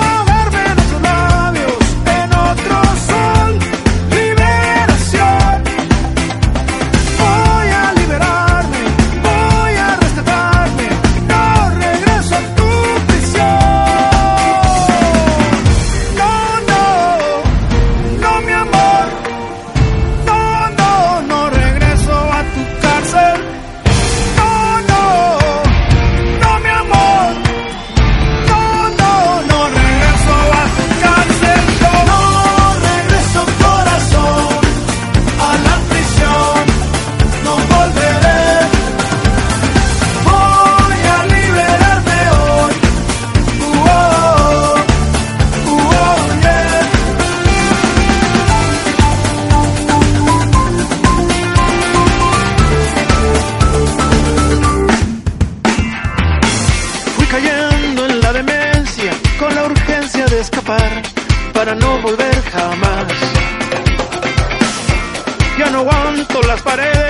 [66.63, 67.00] pared.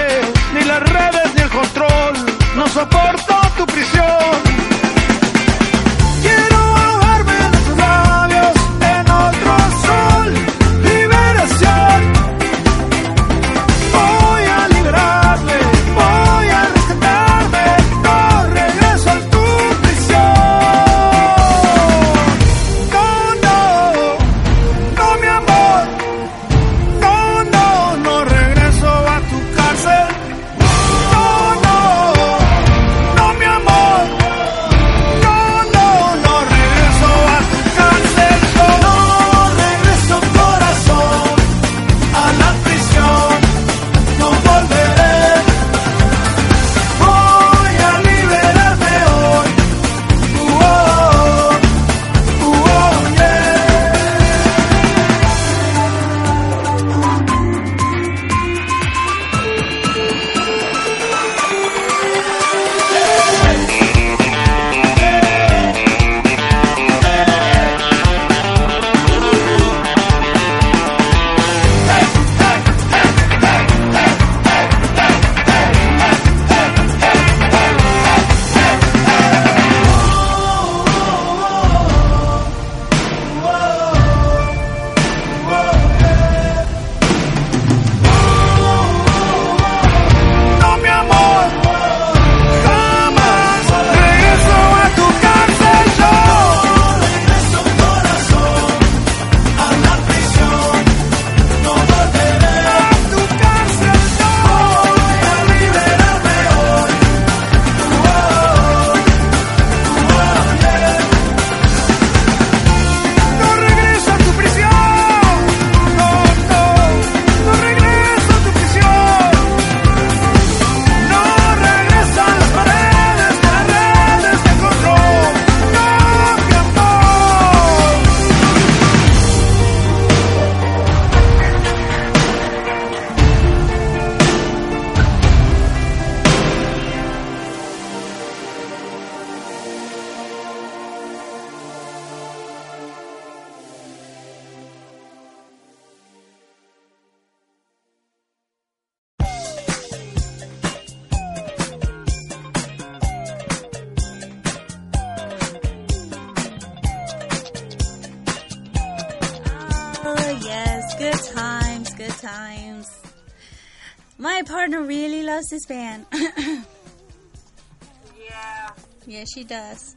[169.42, 169.96] she does.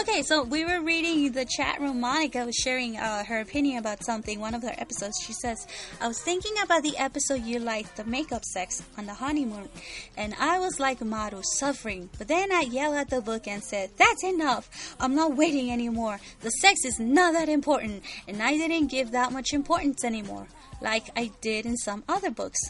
[0.00, 2.00] Okay, so we were reading the chat room.
[2.00, 5.14] Monica was sharing uh, her opinion about something, one of her episodes.
[5.24, 5.66] She says,
[6.00, 9.70] I was thinking about the episode you liked, the makeup sex on the honeymoon,
[10.16, 12.10] and I was like Maru, suffering.
[12.18, 14.94] But then I yelled at the book and said, That's enough.
[15.00, 16.20] I'm not waiting anymore.
[16.40, 20.48] The sex is not that important, and I didn't give that much importance anymore,
[20.82, 22.60] like I did in some other books.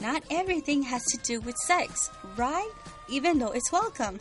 [0.00, 2.70] Not everything has to do with sex, right?
[3.08, 4.20] Even though it's welcome.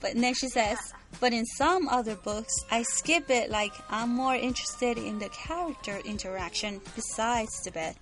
[0.00, 0.78] But then she says,
[1.20, 5.98] but in some other books, I skip it like I'm more interested in the character
[6.04, 7.96] interaction besides the bed.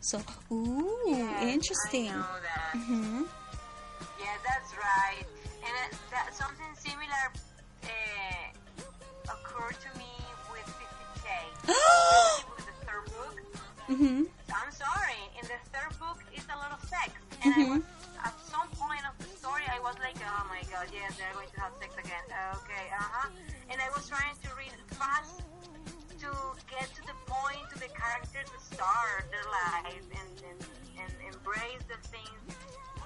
[0.00, 0.20] So,
[0.52, 2.08] ooh, Yes, interesting.
[2.10, 2.78] I know that.
[2.78, 3.22] hmm
[4.20, 5.24] Yeah, that's right.
[5.64, 7.24] And uh, that, something similar
[7.84, 10.06] uh, occurred to me
[10.52, 11.78] with Fifty Shades.
[12.56, 13.36] with the third book.
[13.86, 14.22] hmm
[14.54, 17.10] I'm sorry, in the third book, it's a lot of sex.
[17.44, 17.82] And I was,
[20.92, 22.24] yes, they're going to have sex again.
[22.62, 23.28] Okay, uh huh.
[23.70, 25.42] And I was trying to read fast
[26.22, 26.30] to
[26.70, 30.58] get to the point, to the characters to start their life and, and,
[30.98, 32.42] and embrace the things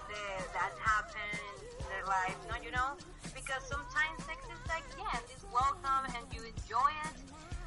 [0.09, 1.29] that, that happen
[1.81, 2.37] in their life.
[2.49, 2.97] No, you know?
[3.35, 7.17] Because sometimes sex is like, yes, it's welcome and you enjoy it.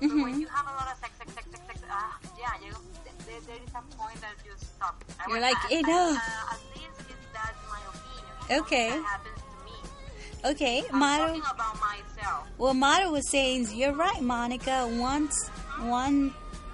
[0.02, 2.74] But when you have a lot of sex, sex, sex, sex, sex, ah, yeah, you,
[3.30, 5.04] there, there is a point that you stop.
[5.30, 6.20] You're like, I- I- enough.
[6.20, 7.00] uh, at least
[7.32, 8.62] that's my opinion.
[8.65, 8.89] Okay.
[8.91, 9.39] That happens.
[10.45, 11.25] Okay, I'm Maru.
[11.27, 12.47] talking about myself.
[12.58, 14.88] Well, Maru was saying, you're right, Monica.
[14.91, 15.47] Once,
[15.81, 16.34] one,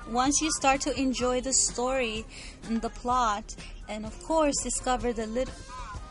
[0.10, 2.26] once you start to enjoy the story
[2.68, 3.56] and the plot,
[3.88, 5.54] and of course discover the little.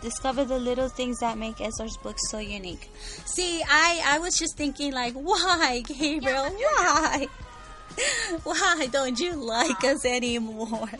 [0.03, 2.89] Discover the little things that make SR's book so unique.
[3.27, 6.49] See, I, I was just thinking like, why, Gabriel?
[6.49, 7.27] Why?
[8.45, 10.89] Why don't you like us anymore?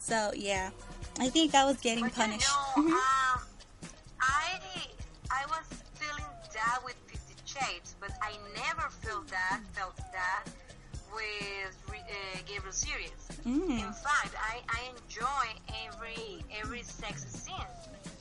[0.00, 0.70] So yeah,
[1.20, 2.48] I think I was getting But punished.
[2.76, 2.92] you know, Mhm.
[2.92, 3.40] um, I
[4.20, 4.65] I was feeling
[6.66, 10.44] that with Fifty Shades, but I never felt that felt that
[11.14, 13.10] with uh, Gabriel series.
[13.46, 13.70] Mm.
[13.70, 15.46] In fact, I, I enjoy
[15.86, 17.70] every every sex scene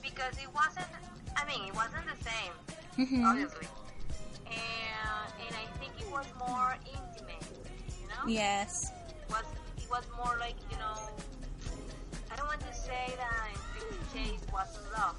[0.02, 0.88] because it wasn't.
[1.36, 2.54] I mean, it wasn't the same,
[2.98, 3.26] Mhm.
[3.30, 3.68] obviously,
[4.48, 7.44] and and I think it was more intimate.
[8.02, 8.92] You know, Yes.
[9.30, 9.44] was
[9.78, 10.96] it was more like you know
[12.32, 15.16] I don't want to say that Fifty Shades wasn't love,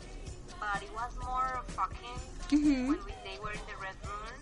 [0.60, 2.88] but it was more fucking Mhm.
[2.88, 4.34] when we, they were in the red room,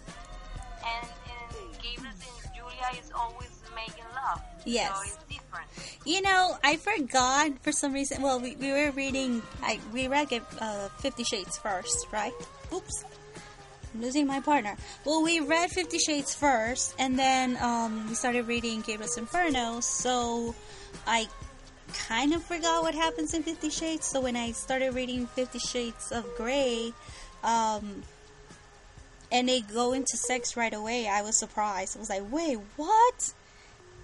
[0.85, 4.41] and and Gabriel and Julia is always making love.
[4.65, 4.93] Yes.
[4.95, 5.69] so it's different.
[6.05, 8.23] You know, I forgot for some reason.
[8.23, 9.43] Well, we, we were reading.
[9.63, 10.29] I we read
[10.61, 12.33] uh, Fifty Shades first, right?
[12.73, 13.05] Oops,
[13.95, 14.77] I'm losing my partner.
[15.05, 19.81] Well, we read Fifty Shades first, and then um, we started reading Gabriel's Inferno.
[19.81, 20.55] So
[21.07, 21.29] I
[22.09, 24.07] kind of forgot what happens in Fifty Shades.
[24.07, 26.93] So when I started reading Fifty Shades of Grey,
[27.43, 28.03] um,
[29.33, 31.97] and they go into sex right away, I was surprised.
[31.97, 33.33] I was like, wait, what?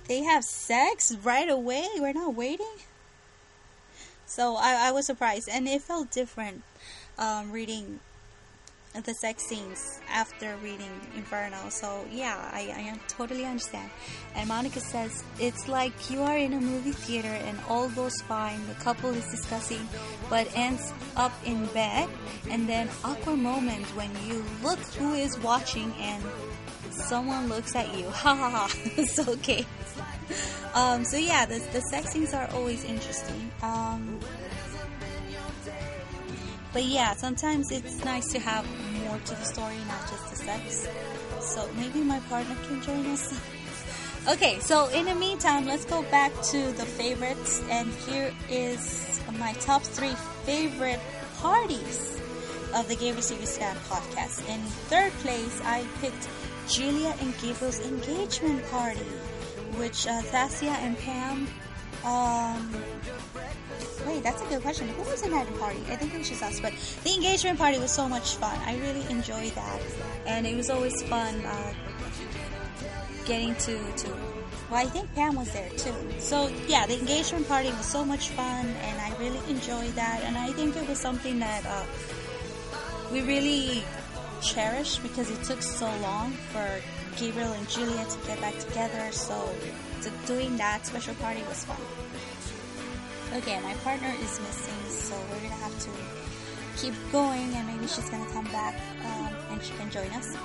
[0.09, 1.87] They have sex right away?
[1.99, 2.77] We're not waiting?
[4.27, 6.63] So I, I was surprised, and it felt different
[7.19, 8.01] um, reading
[8.95, 11.69] the sex scenes after reading Inferno.
[11.69, 13.91] So yeah, I, I totally understand.
[14.35, 18.67] And Monica says it's like you are in a movie theater and all goes fine.
[18.67, 19.89] The couple is discussing,
[20.29, 22.09] but ends up in bed,
[22.51, 26.23] and then awkward moment when you look who is watching and
[26.91, 28.11] someone looks at you.
[28.21, 28.69] Ha ha ha.
[28.97, 29.65] it's okay.
[30.75, 33.51] Um, so yeah, the, the sex scenes are always interesting.
[33.63, 34.21] Um,
[36.73, 38.67] but yeah, sometimes it's nice to have
[39.03, 40.89] more to the story, not just the sex.
[41.41, 43.35] So maybe my partner can join us.
[44.29, 49.53] okay, so in the meantime, let's go back to the favorites, and here is my
[49.55, 50.15] top three
[50.45, 51.01] favorite
[51.39, 52.21] parties
[52.75, 54.49] of the Gay Series Fan podcast.
[54.49, 54.61] In
[54.91, 56.29] third place, I picked
[56.69, 59.01] Julia and Gabriel's engagement party,
[59.77, 61.49] which uh, Thasia and Pam.
[62.05, 62.75] Um,
[64.07, 64.89] wait, that's a good question.
[64.89, 65.81] Who was in that party?
[65.91, 66.73] I think it was just us, but
[67.05, 68.59] the engagement party was so much fun.
[68.65, 69.81] I really enjoyed that,
[70.27, 71.73] and it was always fun uh,
[73.25, 74.09] getting to to.
[74.71, 75.95] Well, I think Pam was there too.
[76.19, 80.23] So yeah, the engagement party was so much fun, and I really enjoyed that.
[80.23, 81.85] And I think it was something that uh,
[83.13, 83.83] we really
[84.43, 86.67] cherished because it took so long for
[87.17, 89.13] Gabriel and Julia to get back together.
[89.13, 89.35] So
[90.03, 91.77] to doing that special party was fun.
[93.33, 95.91] Okay, my partner is missing, so we're gonna have to
[96.77, 98.75] keep going, and maybe she's gonna come back
[99.05, 100.37] um, and she can join us.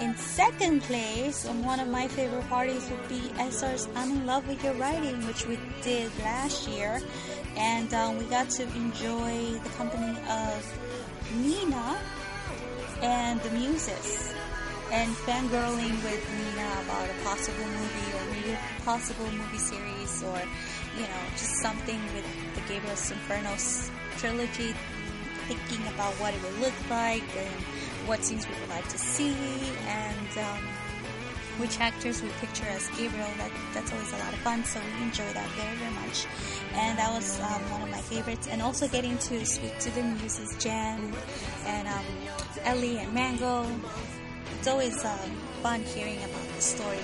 [0.00, 4.62] In second place, one of my favorite parties would be SR's I'm in Love with
[4.62, 7.02] Your Writing, which we did last year.
[7.56, 10.78] And um, we got to enjoy the company of
[11.34, 11.98] Nina
[13.02, 14.32] and the muses
[14.92, 20.42] and fangirling with Nina about a possible movie or maybe a possible movie series or
[20.96, 24.74] you know just something with the Gabriel's Infernos trilogy
[25.46, 27.54] thinking about what it would look like and
[28.06, 29.34] what scenes we would like to see
[29.86, 30.62] and um,
[31.58, 33.28] which actors we picture as Gabriel.
[33.36, 34.64] That that's always a lot of fun.
[34.64, 36.26] So we enjoy that very very much,
[36.74, 38.48] and that was um, one of my favorites.
[38.50, 41.12] And also getting to speak to the muses, Jen
[41.66, 42.04] and um,
[42.64, 43.66] Ellie and Mango.
[44.58, 45.30] It's always um,
[45.62, 46.98] fun hearing about the story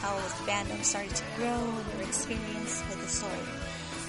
[0.00, 3.46] how the fandom started to grow, and their experience with the story.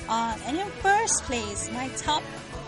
[0.09, 2.23] Uh, and in first place, my top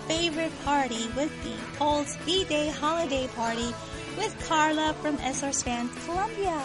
[0.08, 3.74] favorite party would be Paul's B-Day holiday party
[4.18, 6.62] with Carla from SR's Fan Colombia.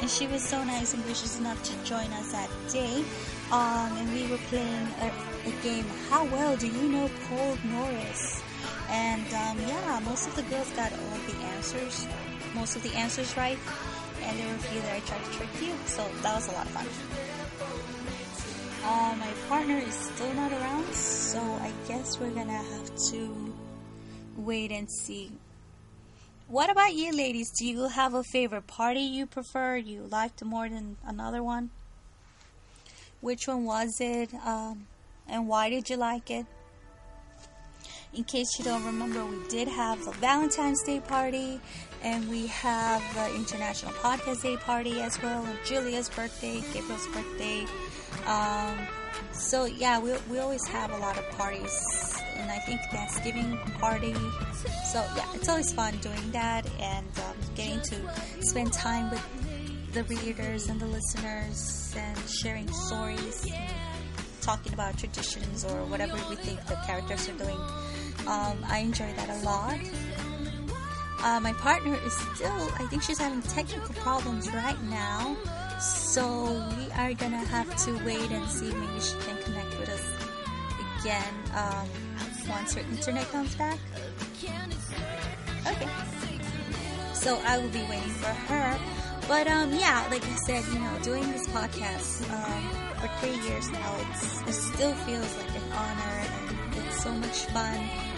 [0.00, 3.04] And she was so nice and gracious enough to join us that day.
[3.52, 5.12] Um, and we were playing a,
[5.46, 8.42] a, game, How Well Do You Know Paul Norris?
[8.88, 12.06] And um, yeah, most of the girls got all the answers,
[12.54, 13.58] most of the answers right.
[14.24, 16.52] And there were a few that I tried to trick you, so that was a
[16.52, 16.86] lot of fun.
[18.84, 23.54] Uh, my partner is still not around, so I guess we're gonna have to
[24.36, 25.30] wait and see.
[26.48, 27.50] What about you, ladies?
[27.58, 29.76] Do you have a favorite party you prefer?
[29.76, 31.70] You liked more than another one?
[33.20, 34.34] Which one was it?
[34.44, 34.86] Um,
[35.28, 36.46] and why did you like it?
[38.14, 41.60] In case you don't remember, we did have the Valentine's Day party,
[42.02, 47.64] and we have the International Podcast Day party as well, and Julia's birthday, Gabriel's birthday.
[48.26, 48.78] Um,
[49.32, 54.14] so yeah, we, we always have a lot of parties, and I think Thanksgiving party.
[54.84, 57.96] So yeah, it's always fun doing that and um, getting to
[58.40, 63.46] spend time with the readers and the listeners and sharing stories,
[64.40, 67.58] talking about traditions or whatever we think the characters are doing.
[68.26, 69.78] Um, I enjoy that a lot.
[71.22, 75.36] Uh, my partner is still, I think she's having technical problems right now.
[75.80, 80.04] So we are gonna have to wait and see maybe she can connect with us
[81.00, 81.88] again um,
[82.48, 83.78] once her internet comes back.
[85.66, 85.88] Okay.
[87.14, 88.78] So I will be waiting for her.
[89.28, 93.70] But um, yeah, like I said, you know, doing this podcast um, for three years
[93.70, 93.96] now,
[94.46, 98.11] it still feels like an honor and it's so much fun.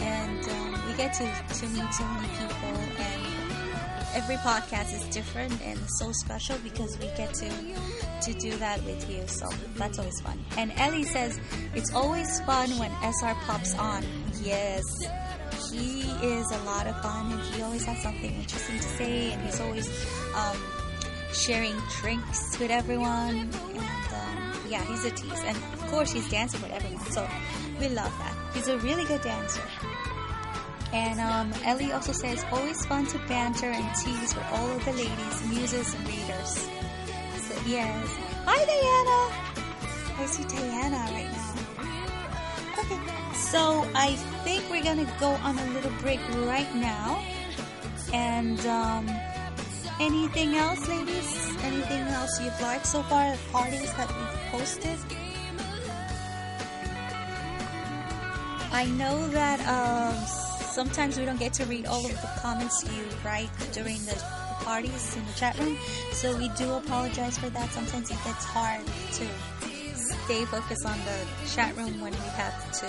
[0.00, 3.38] And um, we get to, to meet so many people and
[4.14, 7.50] every podcast is different and so special because we get to
[8.22, 9.26] to do that with you.
[9.26, 9.46] So
[9.76, 10.38] that's always fun.
[10.56, 11.38] And Ellie says
[11.74, 14.04] it's always fun when SR pops on.
[14.42, 14.82] Yes.
[15.70, 19.42] He is a lot of fun and he always has something interesting to say and
[19.42, 19.88] he's always
[20.34, 20.56] um,
[21.32, 26.60] sharing drinks with everyone and um, yeah he's a tease and of course he's dancing
[26.62, 27.28] with everyone so
[27.78, 29.62] we love that he's a really good dancer
[30.92, 34.92] and um, Ellie also says, always fun to banter and tease with all of the
[34.92, 36.68] ladies, muses, and readers.
[37.36, 38.08] So, yes.
[38.46, 39.58] Hi, Diana!
[40.18, 41.48] I see Diana right now.
[42.78, 44.14] Okay, so I
[44.44, 47.22] think we're gonna go on a little break right now.
[48.14, 49.06] And um,
[50.00, 51.48] anything else, ladies?
[51.62, 53.30] Anything else you've liked so far?
[53.32, 54.98] The parties that we've posted?
[58.70, 63.04] I know that um, sometimes we don't get to read all of the comments you
[63.24, 64.14] write during the
[64.62, 65.76] parties in the chat room,
[66.12, 67.70] so we do apologize for that.
[67.70, 69.26] Sometimes it gets hard to
[69.96, 72.86] stay focused on the chat room when we have to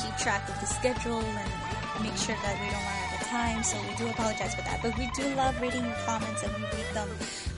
[0.00, 3.62] keep track of the schedule and make sure that we don't run out of time.
[3.62, 4.80] So we do apologize for that.
[4.82, 7.08] But we do love reading your comments and we read them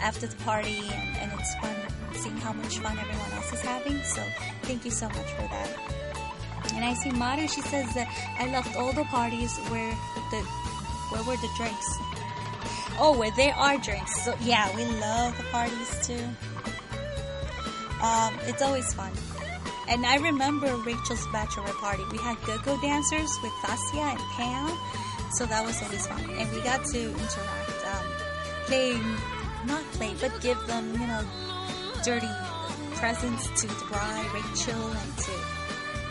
[0.00, 1.74] after the party, and, and it's fun
[2.14, 4.02] seeing how much fun everyone else is having.
[4.02, 4.22] So
[4.62, 5.70] thank you so much for that.
[6.74, 8.08] And I see Maru, she says that
[8.38, 9.90] I loved all the parties where
[10.30, 10.40] the
[11.10, 11.88] where were the drinks?
[13.00, 14.24] Oh, where there are drinks.
[14.24, 16.24] So yeah, we love the parties too.
[18.02, 19.12] Um, it's always fun.
[19.88, 22.04] And I remember Rachel's bachelor party.
[22.12, 24.68] We had go-go dancers with Tasia and Pam,
[25.32, 26.20] so that was always fun.
[26.38, 28.06] And we got to interact, um,
[28.66, 29.00] play,
[29.66, 31.24] not play, but give them, you know,
[32.04, 32.28] dirty
[32.96, 35.32] presents to the bride, Rachel, and to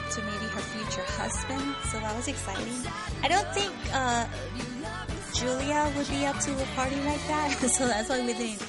[0.10, 1.76] to maybe her future husband.
[1.92, 2.82] So that was exciting.
[3.24, 4.26] I don't think uh,
[5.34, 8.64] Julia would be up to a party like that, so that's why we didn't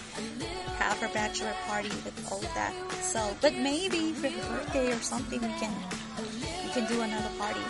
[0.79, 2.73] have her bachelor party with all of that.
[3.03, 5.75] So, but maybe for her birthday or something, we can
[6.65, 7.61] we can do another party,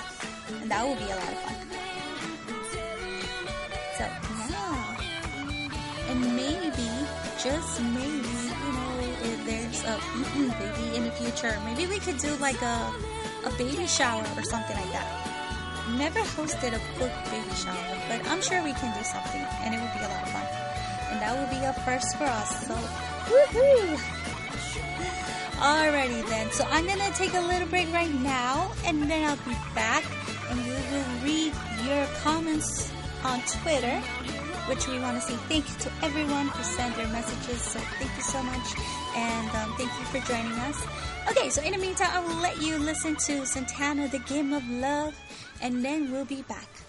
[0.60, 1.56] and that will be a lot of fun.
[3.96, 4.04] So
[4.52, 6.88] yeah, and maybe
[7.40, 8.92] just maybe you know
[9.24, 9.96] if there's a
[10.60, 12.92] baby in the future, maybe we could do like a
[13.44, 15.08] a baby shower or something like that.
[15.96, 19.80] Never hosted a book baby shower, but I'm sure we can do something, and it
[19.80, 20.47] would be a lot of fun
[21.28, 22.66] that will be a first for us.
[22.66, 22.74] So,
[23.28, 23.96] woohoo!
[25.60, 26.50] Alrighty then.
[26.52, 30.04] So I'm gonna take a little break right now, and then I'll be back,
[30.48, 31.52] and we will read
[31.84, 32.90] your comments
[33.24, 34.00] on Twitter,
[34.68, 37.60] which we want to say thank you to everyone who sent their messages.
[37.60, 38.66] So thank you so much,
[39.14, 40.80] and um, thank you for joining us.
[41.30, 44.66] Okay, so in the meantime, I will let you listen to Santana, the Game of
[44.70, 45.14] Love,
[45.60, 46.87] and then we'll be back.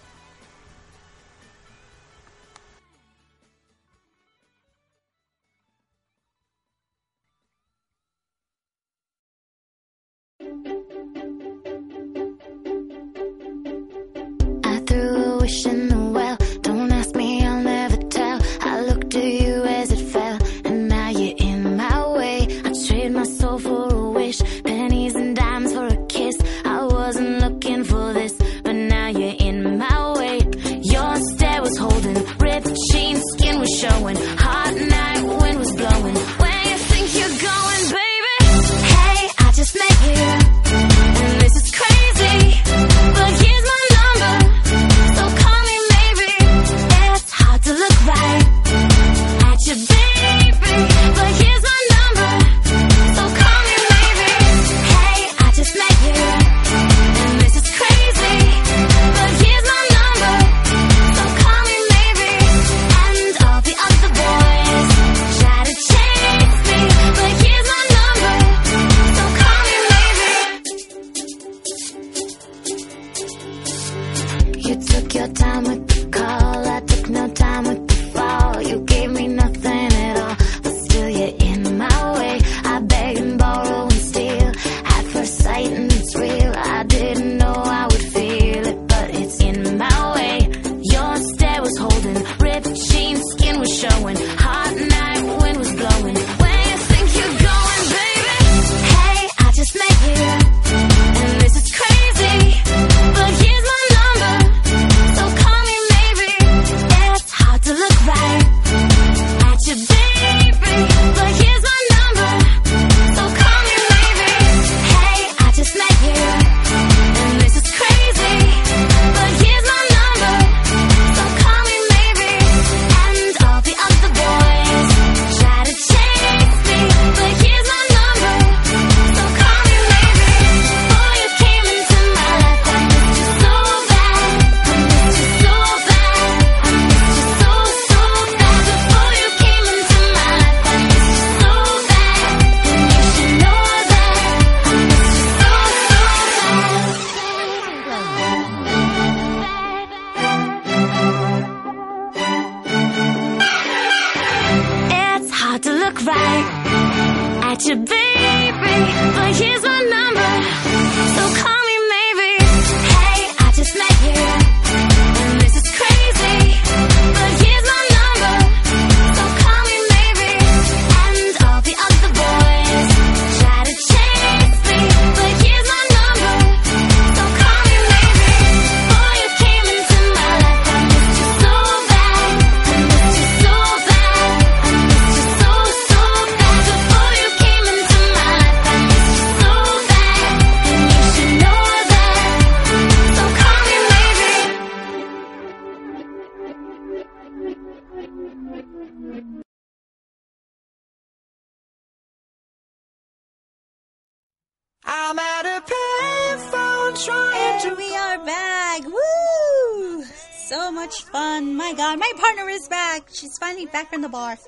[211.02, 211.56] fun.
[211.56, 213.08] My god, my partner is back.
[213.12, 214.38] She's finally back from the bar.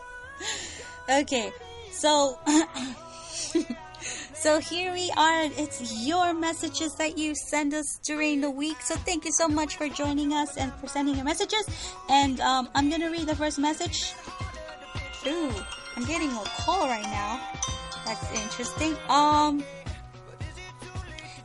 [1.09, 1.53] Okay,
[1.91, 2.39] so.
[4.35, 5.45] so here we are.
[5.57, 8.81] It's your messages that you send us during the week.
[8.81, 11.67] So thank you so much for joining us and for sending your messages.
[12.09, 14.15] And um, I'm gonna read the first message.
[15.27, 15.53] Ooh,
[15.97, 17.41] I'm getting a call right now.
[18.05, 18.97] That's interesting.
[19.09, 19.63] Um,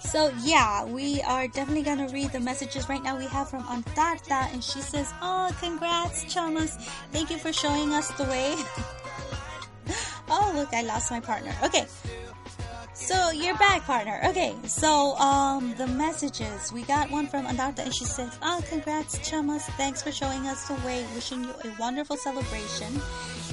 [0.08, 4.48] so yeah, we are definitely gonna read the messages right now we have from Antarta
[4.54, 6.80] and she says, Oh, congrats, Chamas.
[7.12, 8.56] Thank you for showing us the way.
[10.30, 11.54] oh, look, I lost my partner.
[11.62, 11.88] Okay,
[13.00, 14.20] so you're back, partner.
[14.26, 18.64] Okay, so um, the messages we got one from Andarta, and she says, "Ah, oh,
[18.68, 19.62] congrats, chamas!
[19.78, 21.06] Thanks for showing us the way.
[21.14, 23.00] Wishing you a wonderful celebration."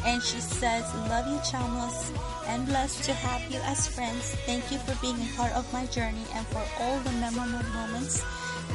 [0.04, 0.82] And she says,
[1.12, 2.10] "Love you, chamas,
[2.48, 4.34] and blessed to have you as friends.
[4.46, 8.24] Thank you for being a part of my journey and for all the memorable moments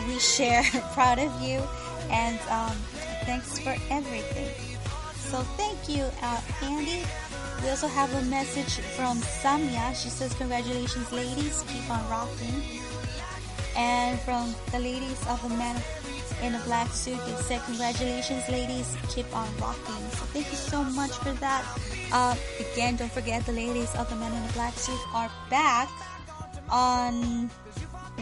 [0.08, 0.64] we share.
[0.94, 1.60] Proud of you,
[2.12, 2.78] and um,
[3.26, 4.54] thanks for everything."
[5.18, 7.04] So thank you, uh, Andy.
[7.62, 9.96] We also have a message from Samia.
[9.96, 11.64] She says, Congratulations, ladies.
[11.68, 12.64] Keep on rocking.
[13.76, 15.76] And from the ladies of the man
[16.42, 18.96] in a black suit, they said, Congratulations, ladies.
[19.10, 20.04] Keep on rocking.
[20.16, 21.66] So thank you so much for that.
[22.14, 22.36] Uh,
[22.72, 25.90] again, don't forget the ladies of the man in a black suit are back
[26.72, 27.50] on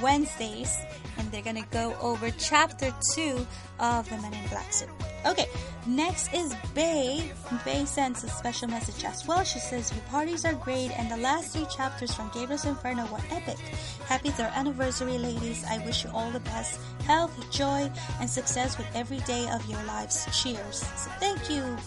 [0.01, 0.75] Wednesdays
[1.17, 3.45] and they're gonna go over chapter two
[3.79, 4.89] of the Men in Black suit.
[5.25, 5.47] Okay,
[5.85, 7.31] next is Bay.
[7.65, 9.43] Bay sends a special message as well.
[9.43, 13.21] She says, Your parties are great, and the last three chapters from Gabriel's Inferno were
[13.31, 13.57] epic.
[14.05, 15.65] Happy third anniversary, ladies.
[15.69, 19.83] I wish you all the best health, joy, and success with every day of your
[19.83, 20.25] lives.
[20.41, 20.79] Cheers.
[20.95, 21.77] So thank you.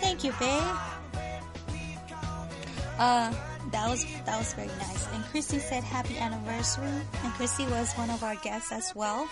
[0.00, 0.60] Thank you, Bay.
[2.98, 3.32] Uh,
[3.72, 5.06] that was that was very nice.
[5.12, 7.00] And Christy said happy anniversary.
[7.22, 9.28] And Christy was one of our guests as well.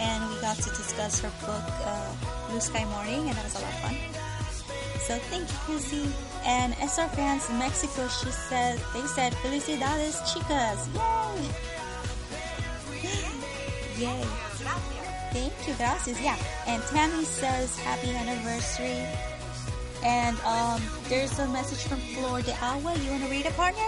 [0.00, 2.14] And we got to discuss her book, uh,
[2.48, 3.96] Blue Sky Morning, and that was a lot of fun.
[5.00, 6.08] So thank you, Christy.
[6.46, 10.88] And SR fans in Mexico, she said they said felicidades chicas.
[13.98, 14.12] Yay!
[14.22, 14.44] Yay!
[15.34, 16.20] Thank you, gracias.
[16.20, 16.36] Yeah.
[16.68, 19.04] And Tammy says happy anniversary.
[20.04, 22.94] And um, there's a message from Flor de Agua.
[22.98, 23.80] You want to read it, partner?
[23.82, 23.86] Uh,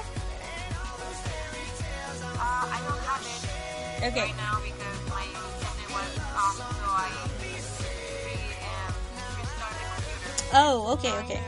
[2.40, 4.20] I don't have it Okay.
[4.20, 7.10] right now because my internet was off, so I
[7.42, 8.04] restarted.
[10.54, 11.40] Oh, okay, okay.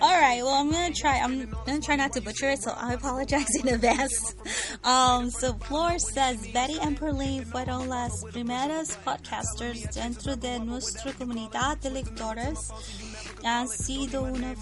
[0.00, 0.42] All right.
[0.42, 1.18] Well, I'm gonna try.
[1.18, 4.34] I'm gonna try not to butcher it, so I apologize in advance.
[4.84, 11.78] Um, so Flor says Betty and Perlene fueron las primeras podcasters dentro de nuestra comunidad
[11.80, 12.70] de lectores.
[13.44, 14.54] Han sido una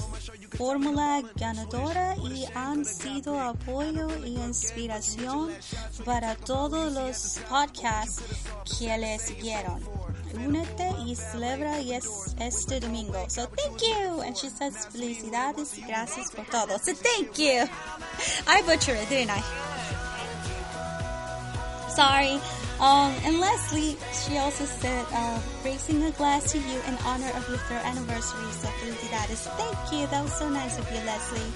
[0.57, 5.51] fórmula ganadora y han sido apoyo y inspiración
[6.05, 8.22] para todos los podcasts
[8.79, 9.81] que le siguieron.
[10.35, 13.25] Únete y celebra yes, este domingo.
[13.29, 14.20] So thank you.
[14.22, 16.79] And she says felicidades y gracias por todo.
[16.79, 17.68] So thank you.
[18.47, 19.43] I butchered it, didn't I?
[21.95, 22.41] Sorry.
[22.81, 27.49] Um, and lastly, she also said, uh, raising a glass to you in honor of
[27.49, 28.51] your third anniversary.
[28.53, 29.47] So felicidades.
[29.57, 30.07] Thank you.
[30.09, 31.53] That was so nice of you, Leslie.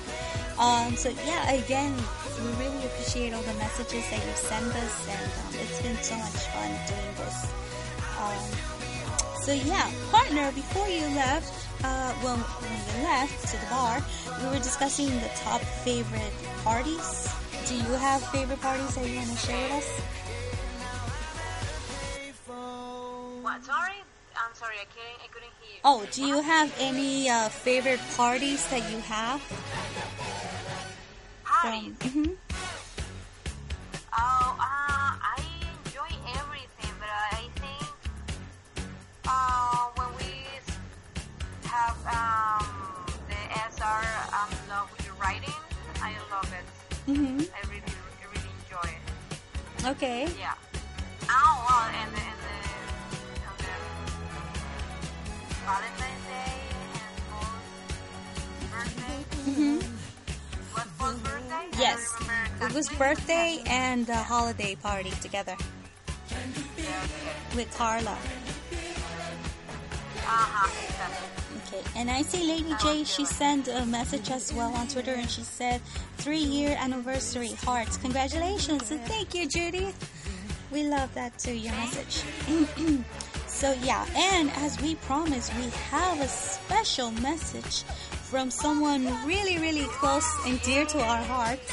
[0.58, 1.94] Um, so yeah, again,
[2.42, 6.16] we really appreciate all the messages that you send us, and um, it's been so
[6.16, 7.46] much fun doing this.
[8.18, 8.42] Um,
[9.42, 11.54] so yeah, partner, before you left,
[11.84, 14.02] uh, well, when you left to the bar,
[14.40, 16.32] we were discussing the top favorite
[16.64, 17.28] parties.
[17.68, 20.17] Do you have favorite parties that you want to share with us?
[23.48, 23.64] What?
[23.64, 23.94] Sorry?
[24.36, 25.80] I'm sorry, I couldn't, I couldn't hear.
[25.82, 29.40] Oh, do you have any uh, favorite parties that you have?
[31.44, 31.96] Parties?
[31.98, 32.30] From, hmm
[34.12, 35.40] Oh, uh, I
[35.86, 37.88] enjoy everything, but I think
[39.26, 40.44] uh, when we
[41.64, 43.40] have um, the
[43.72, 44.04] SR
[44.36, 45.56] um, love with your writing,
[46.02, 46.66] I love it.
[47.06, 49.86] hmm I really, really enjoy it.
[49.96, 50.28] Okay.
[50.38, 50.52] Yeah.
[51.30, 52.37] Oh, well, and and
[55.68, 55.84] And
[59.44, 59.78] hmm
[60.98, 61.68] birthday?
[61.78, 62.16] Yes.
[62.62, 65.56] It was birthday and holiday party together
[67.54, 68.16] with Carla.
[71.66, 75.28] Okay, and I see Lady J, she sent a message as well on Twitter and
[75.28, 75.82] she said,
[76.16, 77.98] three year anniversary hearts.
[77.98, 78.86] Congratulations.
[78.86, 79.92] So thank you, Judy.
[80.70, 82.24] We love that too, your message.
[83.58, 87.82] so yeah, and as we promised, we have a special message
[88.30, 91.72] from someone really, really close and dear to our hearts.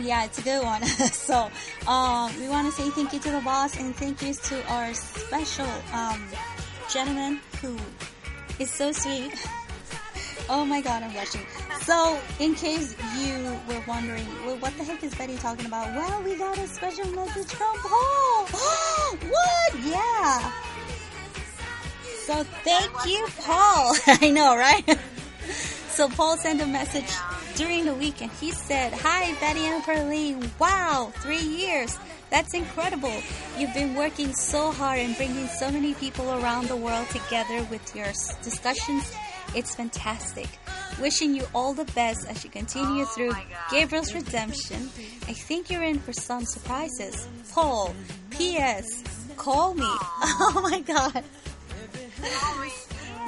[0.00, 0.84] Yeah, it's a good one.
[0.86, 1.50] so,
[1.88, 4.94] um, we want to say thank you to the boss and thank yous to our
[4.94, 6.24] special um,
[6.88, 7.76] gentleman who
[8.60, 9.32] is so sweet.
[10.50, 11.46] oh my god, I'm blushing.
[11.82, 15.94] So, in case you were wondering, well, what the heck is Betty talking about?
[15.94, 18.44] Well, we got a special message from Paul.
[19.30, 19.74] what?
[19.86, 20.52] Yeah.
[22.26, 23.96] So, thank you, Paul.
[24.06, 24.98] I know, right?
[25.90, 27.12] So Paul sent a message
[27.56, 28.30] during the weekend.
[28.40, 30.48] He said, Hi, Betty and Perlene.
[30.58, 31.98] Wow, three years.
[32.30, 33.12] That's incredible.
[33.58, 37.94] You've been working so hard and bringing so many people around the world together with
[37.94, 38.06] your
[38.42, 39.12] discussions.
[39.54, 40.48] It's fantastic.
[41.00, 43.32] Wishing you all the best as you continue Oh through.
[43.70, 44.90] Gabriel's redemption.
[45.28, 47.26] I think you're in for some surprises.
[47.52, 47.94] Paul,
[48.30, 48.84] P.S.
[49.36, 49.82] Call me.
[50.22, 51.24] Oh my god.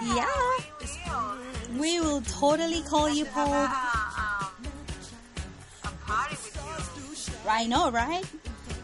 [0.04, 0.26] Yeah.
[1.78, 2.20] we will.
[2.22, 3.52] Totally call you Paul.
[3.52, 3.70] um,
[5.84, 7.50] a party with you.
[7.50, 8.24] I know, right?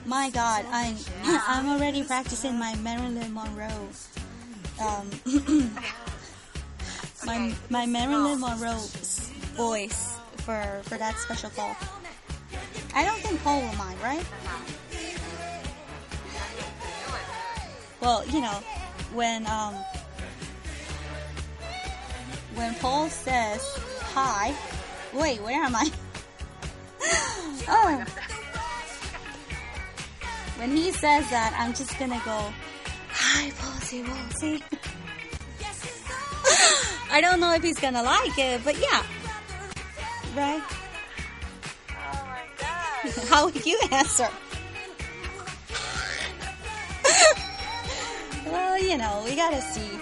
[0.07, 3.89] My God, I'm I'm already practicing my Marilyn Monroe.
[4.81, 5.11] Um,
[7.25, 8.79] my my Marilyn Monroe
[9.57, 11.77] voice for for that special call.
[12.95, 14.25] I don't think Paul will mind, right?
[18.01, 18.61] Well, you know,
[19.13, 19.75] when um
[22.55, 23.63] when Paul says
[24.01, 24.55] hi,
[25.13, 25.91] wait, where am I?
[27.69, 28.05] oh.
[30.57, 32.53] When he says that, I'm just gonna go,
[33.11, 34.63] hi, Paulsy Woolsey.
[37.11, 39.03] I don't know if he's gonna like it, but yeah.
[40.37, 40.63] Right?
[41.91, 43.29] Oh my god.
[43.29, 44.29] How would you answer?
[48.47, 49.99] well, you know, we gotta see.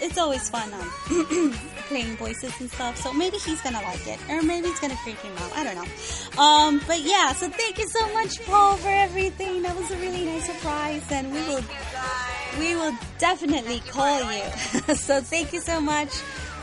[0.00, 1.52] It's always fun um,
[1.88, 5.18] playing voices and stuff, so maybe he's gonna like it, or maybe it's gonna freak
[5.18, 5.52] him out.
[5.56, 6.42] I don't know.
[6.42, 9.62] Um, but yeah, so thank you so much, Paul, for everything.
[9.62, 12.35] That was a really nice surprise, and we will You guys.
[12.58, 14.42] We will definitely call you.
[14.94, 16.10] so thank you so much.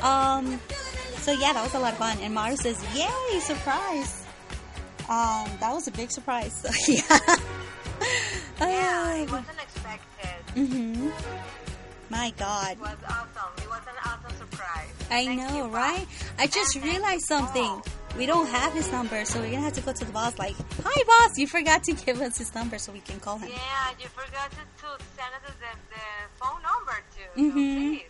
[0.01, 0.59] Um,
[1.17, 2.17] so yeah, that was a lot of fun.
[2.21, 4.25] And Maru says, "Yay, surprise!"
[5.09, 6.53] Um, that was a big surprise.
[6.53, 7.35] So yeah.
[8.59, 10.55] Yeah, oh, it wasn't expected.
[10.55, 11.09] Mm-hmm.
[12.09, 12.73] My God.
[12.73, 13.51] It was awesome.
[13.57, 14.89] It was an awesome surprise.
[15.09, 16.05] I Thank know, you, right?
[16.37, 17.81] I just realized something.
[18.17, 20.37] We don't have his number, so we're gonna have to go to the boss.
[20.37, 23.49] Like, hi, boss, you forgot to give us his number, so we can call him.
[23.49, 26.05] Yeah, you forgot to, to send us the, the
[26.39, 27.41] phone number too.
[27.41, 27.93] Mhm.
[27.93, 28.01] So please,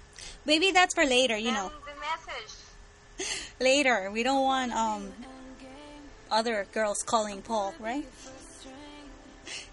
[0.45, 1.37] Maybe that's for later.
[1.37, 3.39] You know, send the message.
[3.61, 4.11] later.
[4.11, 5.13] We don't want um
[6.29, 8.05] other girls calling Paul, right?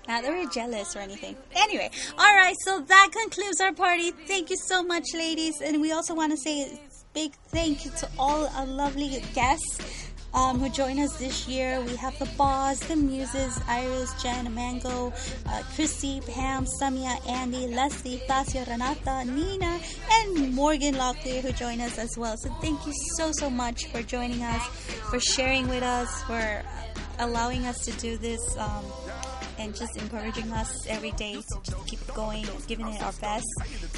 [0.06, 1.36] Not that we're jealous or anything.
[1.54, 2.54] Anyway, all right.
[2.64, 4.10] So that concludes our party.
[4.12, 6.78] Thank you so much, ladies, and we also want to say a
[7.14, 9.78] big thank you to all our lovely guests.
[10.32, 11.80] Um, who joined us this year.
[11.80, 15.12] We have the Boss, the Muses, Iris, Jen, Mango,
[15.46, 19.80] uh, Christy, Pam, Samia, Andy, Leslie, Tasio, Renata, Nina,
[20.12, 22.36] and Morgan Locklear who joined us as well.
[22.36, 24.64] So thank you so, so much for joining us,
[25.10, 26.62] for sharing with us, for
[27.18, 28.40] allowing us to do this.
[28.56, 28.84] Um,
[29.60, 33.46] and just encouraging us every day to just keep going, giving it our best.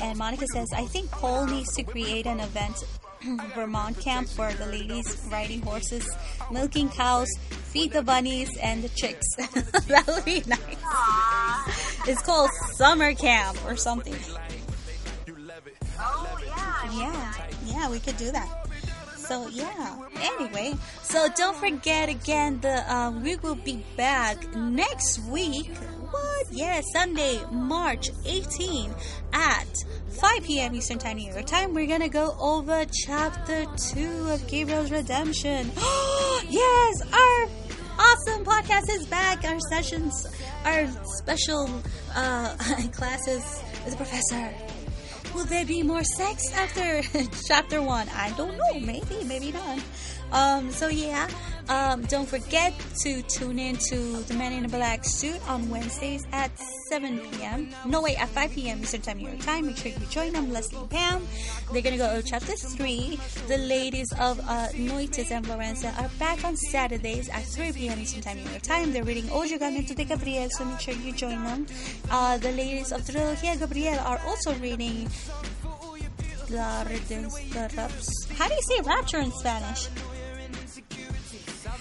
[0.03, 2.85] And Monica says, I think Paul needs to create an event,
[3.55, 6.09] Vermont camp for the ladies riding horses,
[6.51, 9.27] milking cows, feed the bunnies and the chicks.
[9.37, 10.61] that would be nice.
[10.61, 12.09] Aww.
[12.09, 14.17] It's called summer camp or something.
[15.99, 16.93] Oh yeah.
[16.93, 18.67] Yeah, yeah, we could do that.
[19.17, 19.97] So yeah.
[20.21, 25.71] Anyway, so don't forget again the um, we will be back next week.
[26.13, 26.47] What?
[26.51, 28.95] Yes, Sunday, March 18
[29.33, 29.67] at
[30.11, 30.75] 5 p.m.
[30.75, 31.73] Eastern Time New York time.
[31.73, 35.71] We're gonna go over chapter two of Gabriel's Redemption.
[36.51, 37.49] yes, our
[37.99, 39.45] awesome podcast is back.
[39.45, 40.27] Our sessions,
[40.67, 40.87] our
[41.17, 41.71] special
[42.15, 42.57] uh,
[42.93, 44.53] classes with the professor.
[45.35, 47.03] Will there be more sex after
[47.49, 48.07] chapter one?
[48.11, 48.81] I don't know.
[48.81, 49.79] Maybe, maybe not.
[50.33, 51.29] Um, so yeah,
[51.69, 52.73] um, don't forget
[53.03, 56.51] to tune in to the Man in the Black Suit on Wednesdays at
[56.89, 57.69] 7 p.m.
[57.87, 58.81] No, wait, at 5 p.m.
[58.83, 59.67] Eastern Time, New York time.
[59.67, 61.27] Make sure you join them, Leslie Pam.
[61.73, 63.19] They're gonna go over chapter three.
[63.47, 67.99] The ladies of uh, Noites and Florenza are back on Saturdays at 3 p.m.
[68.01, 68.93] Eastern Time, New time.
[68.93, 71.67] They're reading O Giganto de Gabriel, so make sure you join them.
[72.11, 75.09] Uh, the ladies of Trilogia Gabriel are also reading
[76.51, 79.89] La Redens- How do you say rapture in Spanish?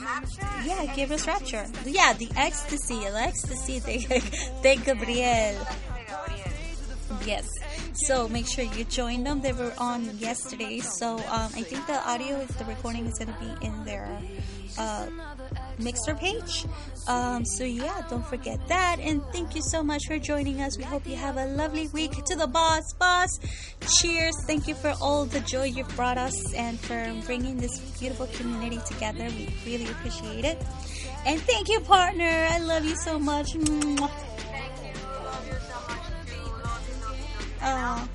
[0.04, 0.48] Rapture?
[0.66, 1.66] Yeah, give us rapture.
[1.86, 3.80] Yeah, the ecstasy, el ecstasy
[4.64, 5.68] de Gabriel.
[7.26, 7.48] Yes.
[8.08, 9.42] So make sure you join them.
[9.42, 10.80] They were on yesterday.
[10.80, 14.10] So um, I think the audio, is the recording is going to be in their
[14.78, 15.08] uh,
[15.80, 16.66] Mixlr page.
[17.08, 19.00] Um, so yeah, don't forget that.
[19.00, 20.78] And thank you so much for joining us.
[20.78, 22.12] We hope you have a lovely week.
[22.26, 23.30] To the boss, boss.
[24.00, 24.36] Cheers.
[24.46, 28.80] Thank you for all the joy you've brought us and for bringing this beautiful community
[28.86, 29.26] together.
[29.26, 30.62] We really appreciate it.
[31.26, 32.48] And thank you, partner.
[32.50, 33.48] I love you so much.
[33.54, 34.10] Mwah.
[34.10, 35.02] Thank you.
[35.26, 36.78] Love you so much you, you,
[37.18, 37.62] you.
[37.62, 38.10] You.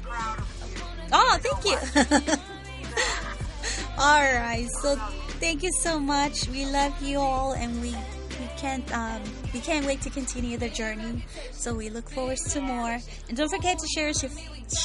[1.13, 2.37] Oh, thank you.
[3.99, 4.69] all right.
[4.83, 4.99] So
[5.41, 6.49] thank you so much.
[6.49, 7.95] We love you all, and we
[8.41, 9.23] we can't um
[9.53, 11.25] we can't wait to continue the journey.
[11.53, 12.99] So we look forward to more.
[13.29, 14.31] And don't forget to share your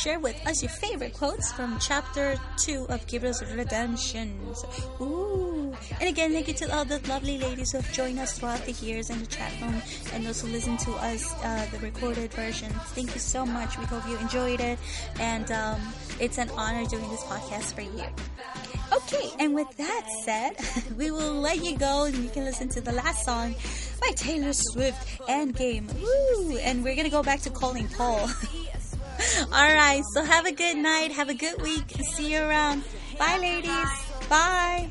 [0.01, 4.39] share with us your favorite quotes from chapter two of Gabriel's Redemption.
[5.01, 5.73] Ooh.
[5.99, 8.73] And again, thank you to all the lovely ladies who have joined us throughout the
[8.73, 9.81] years in the chat room
[10.13, 12.71] and those who listen to us, uh, the recorded version.
[12.93, 13.77] Thank you so much.
[13.77, 14.77] We hope you enjoyed it.
[15.19, 15.81] And um,
[16.19, 18.03] it's an honor doing this podcast for you.
[18.91, 20.55] Okay, and with that said,
[20.97, 23.55] we will let you go and you can listen to the last song
[24.01, 25.87] by Taylor Swift, Endgame.
[26.01, 26.57] Woo!
[26.57, 28.29] And we're gonna go back to calling Paul.
[29.53, 32.83] Alright, so have a good night, have a good week, see you around.
[33.17, 34.27] Bye, ladies.
[34.29, 34.89] Bye.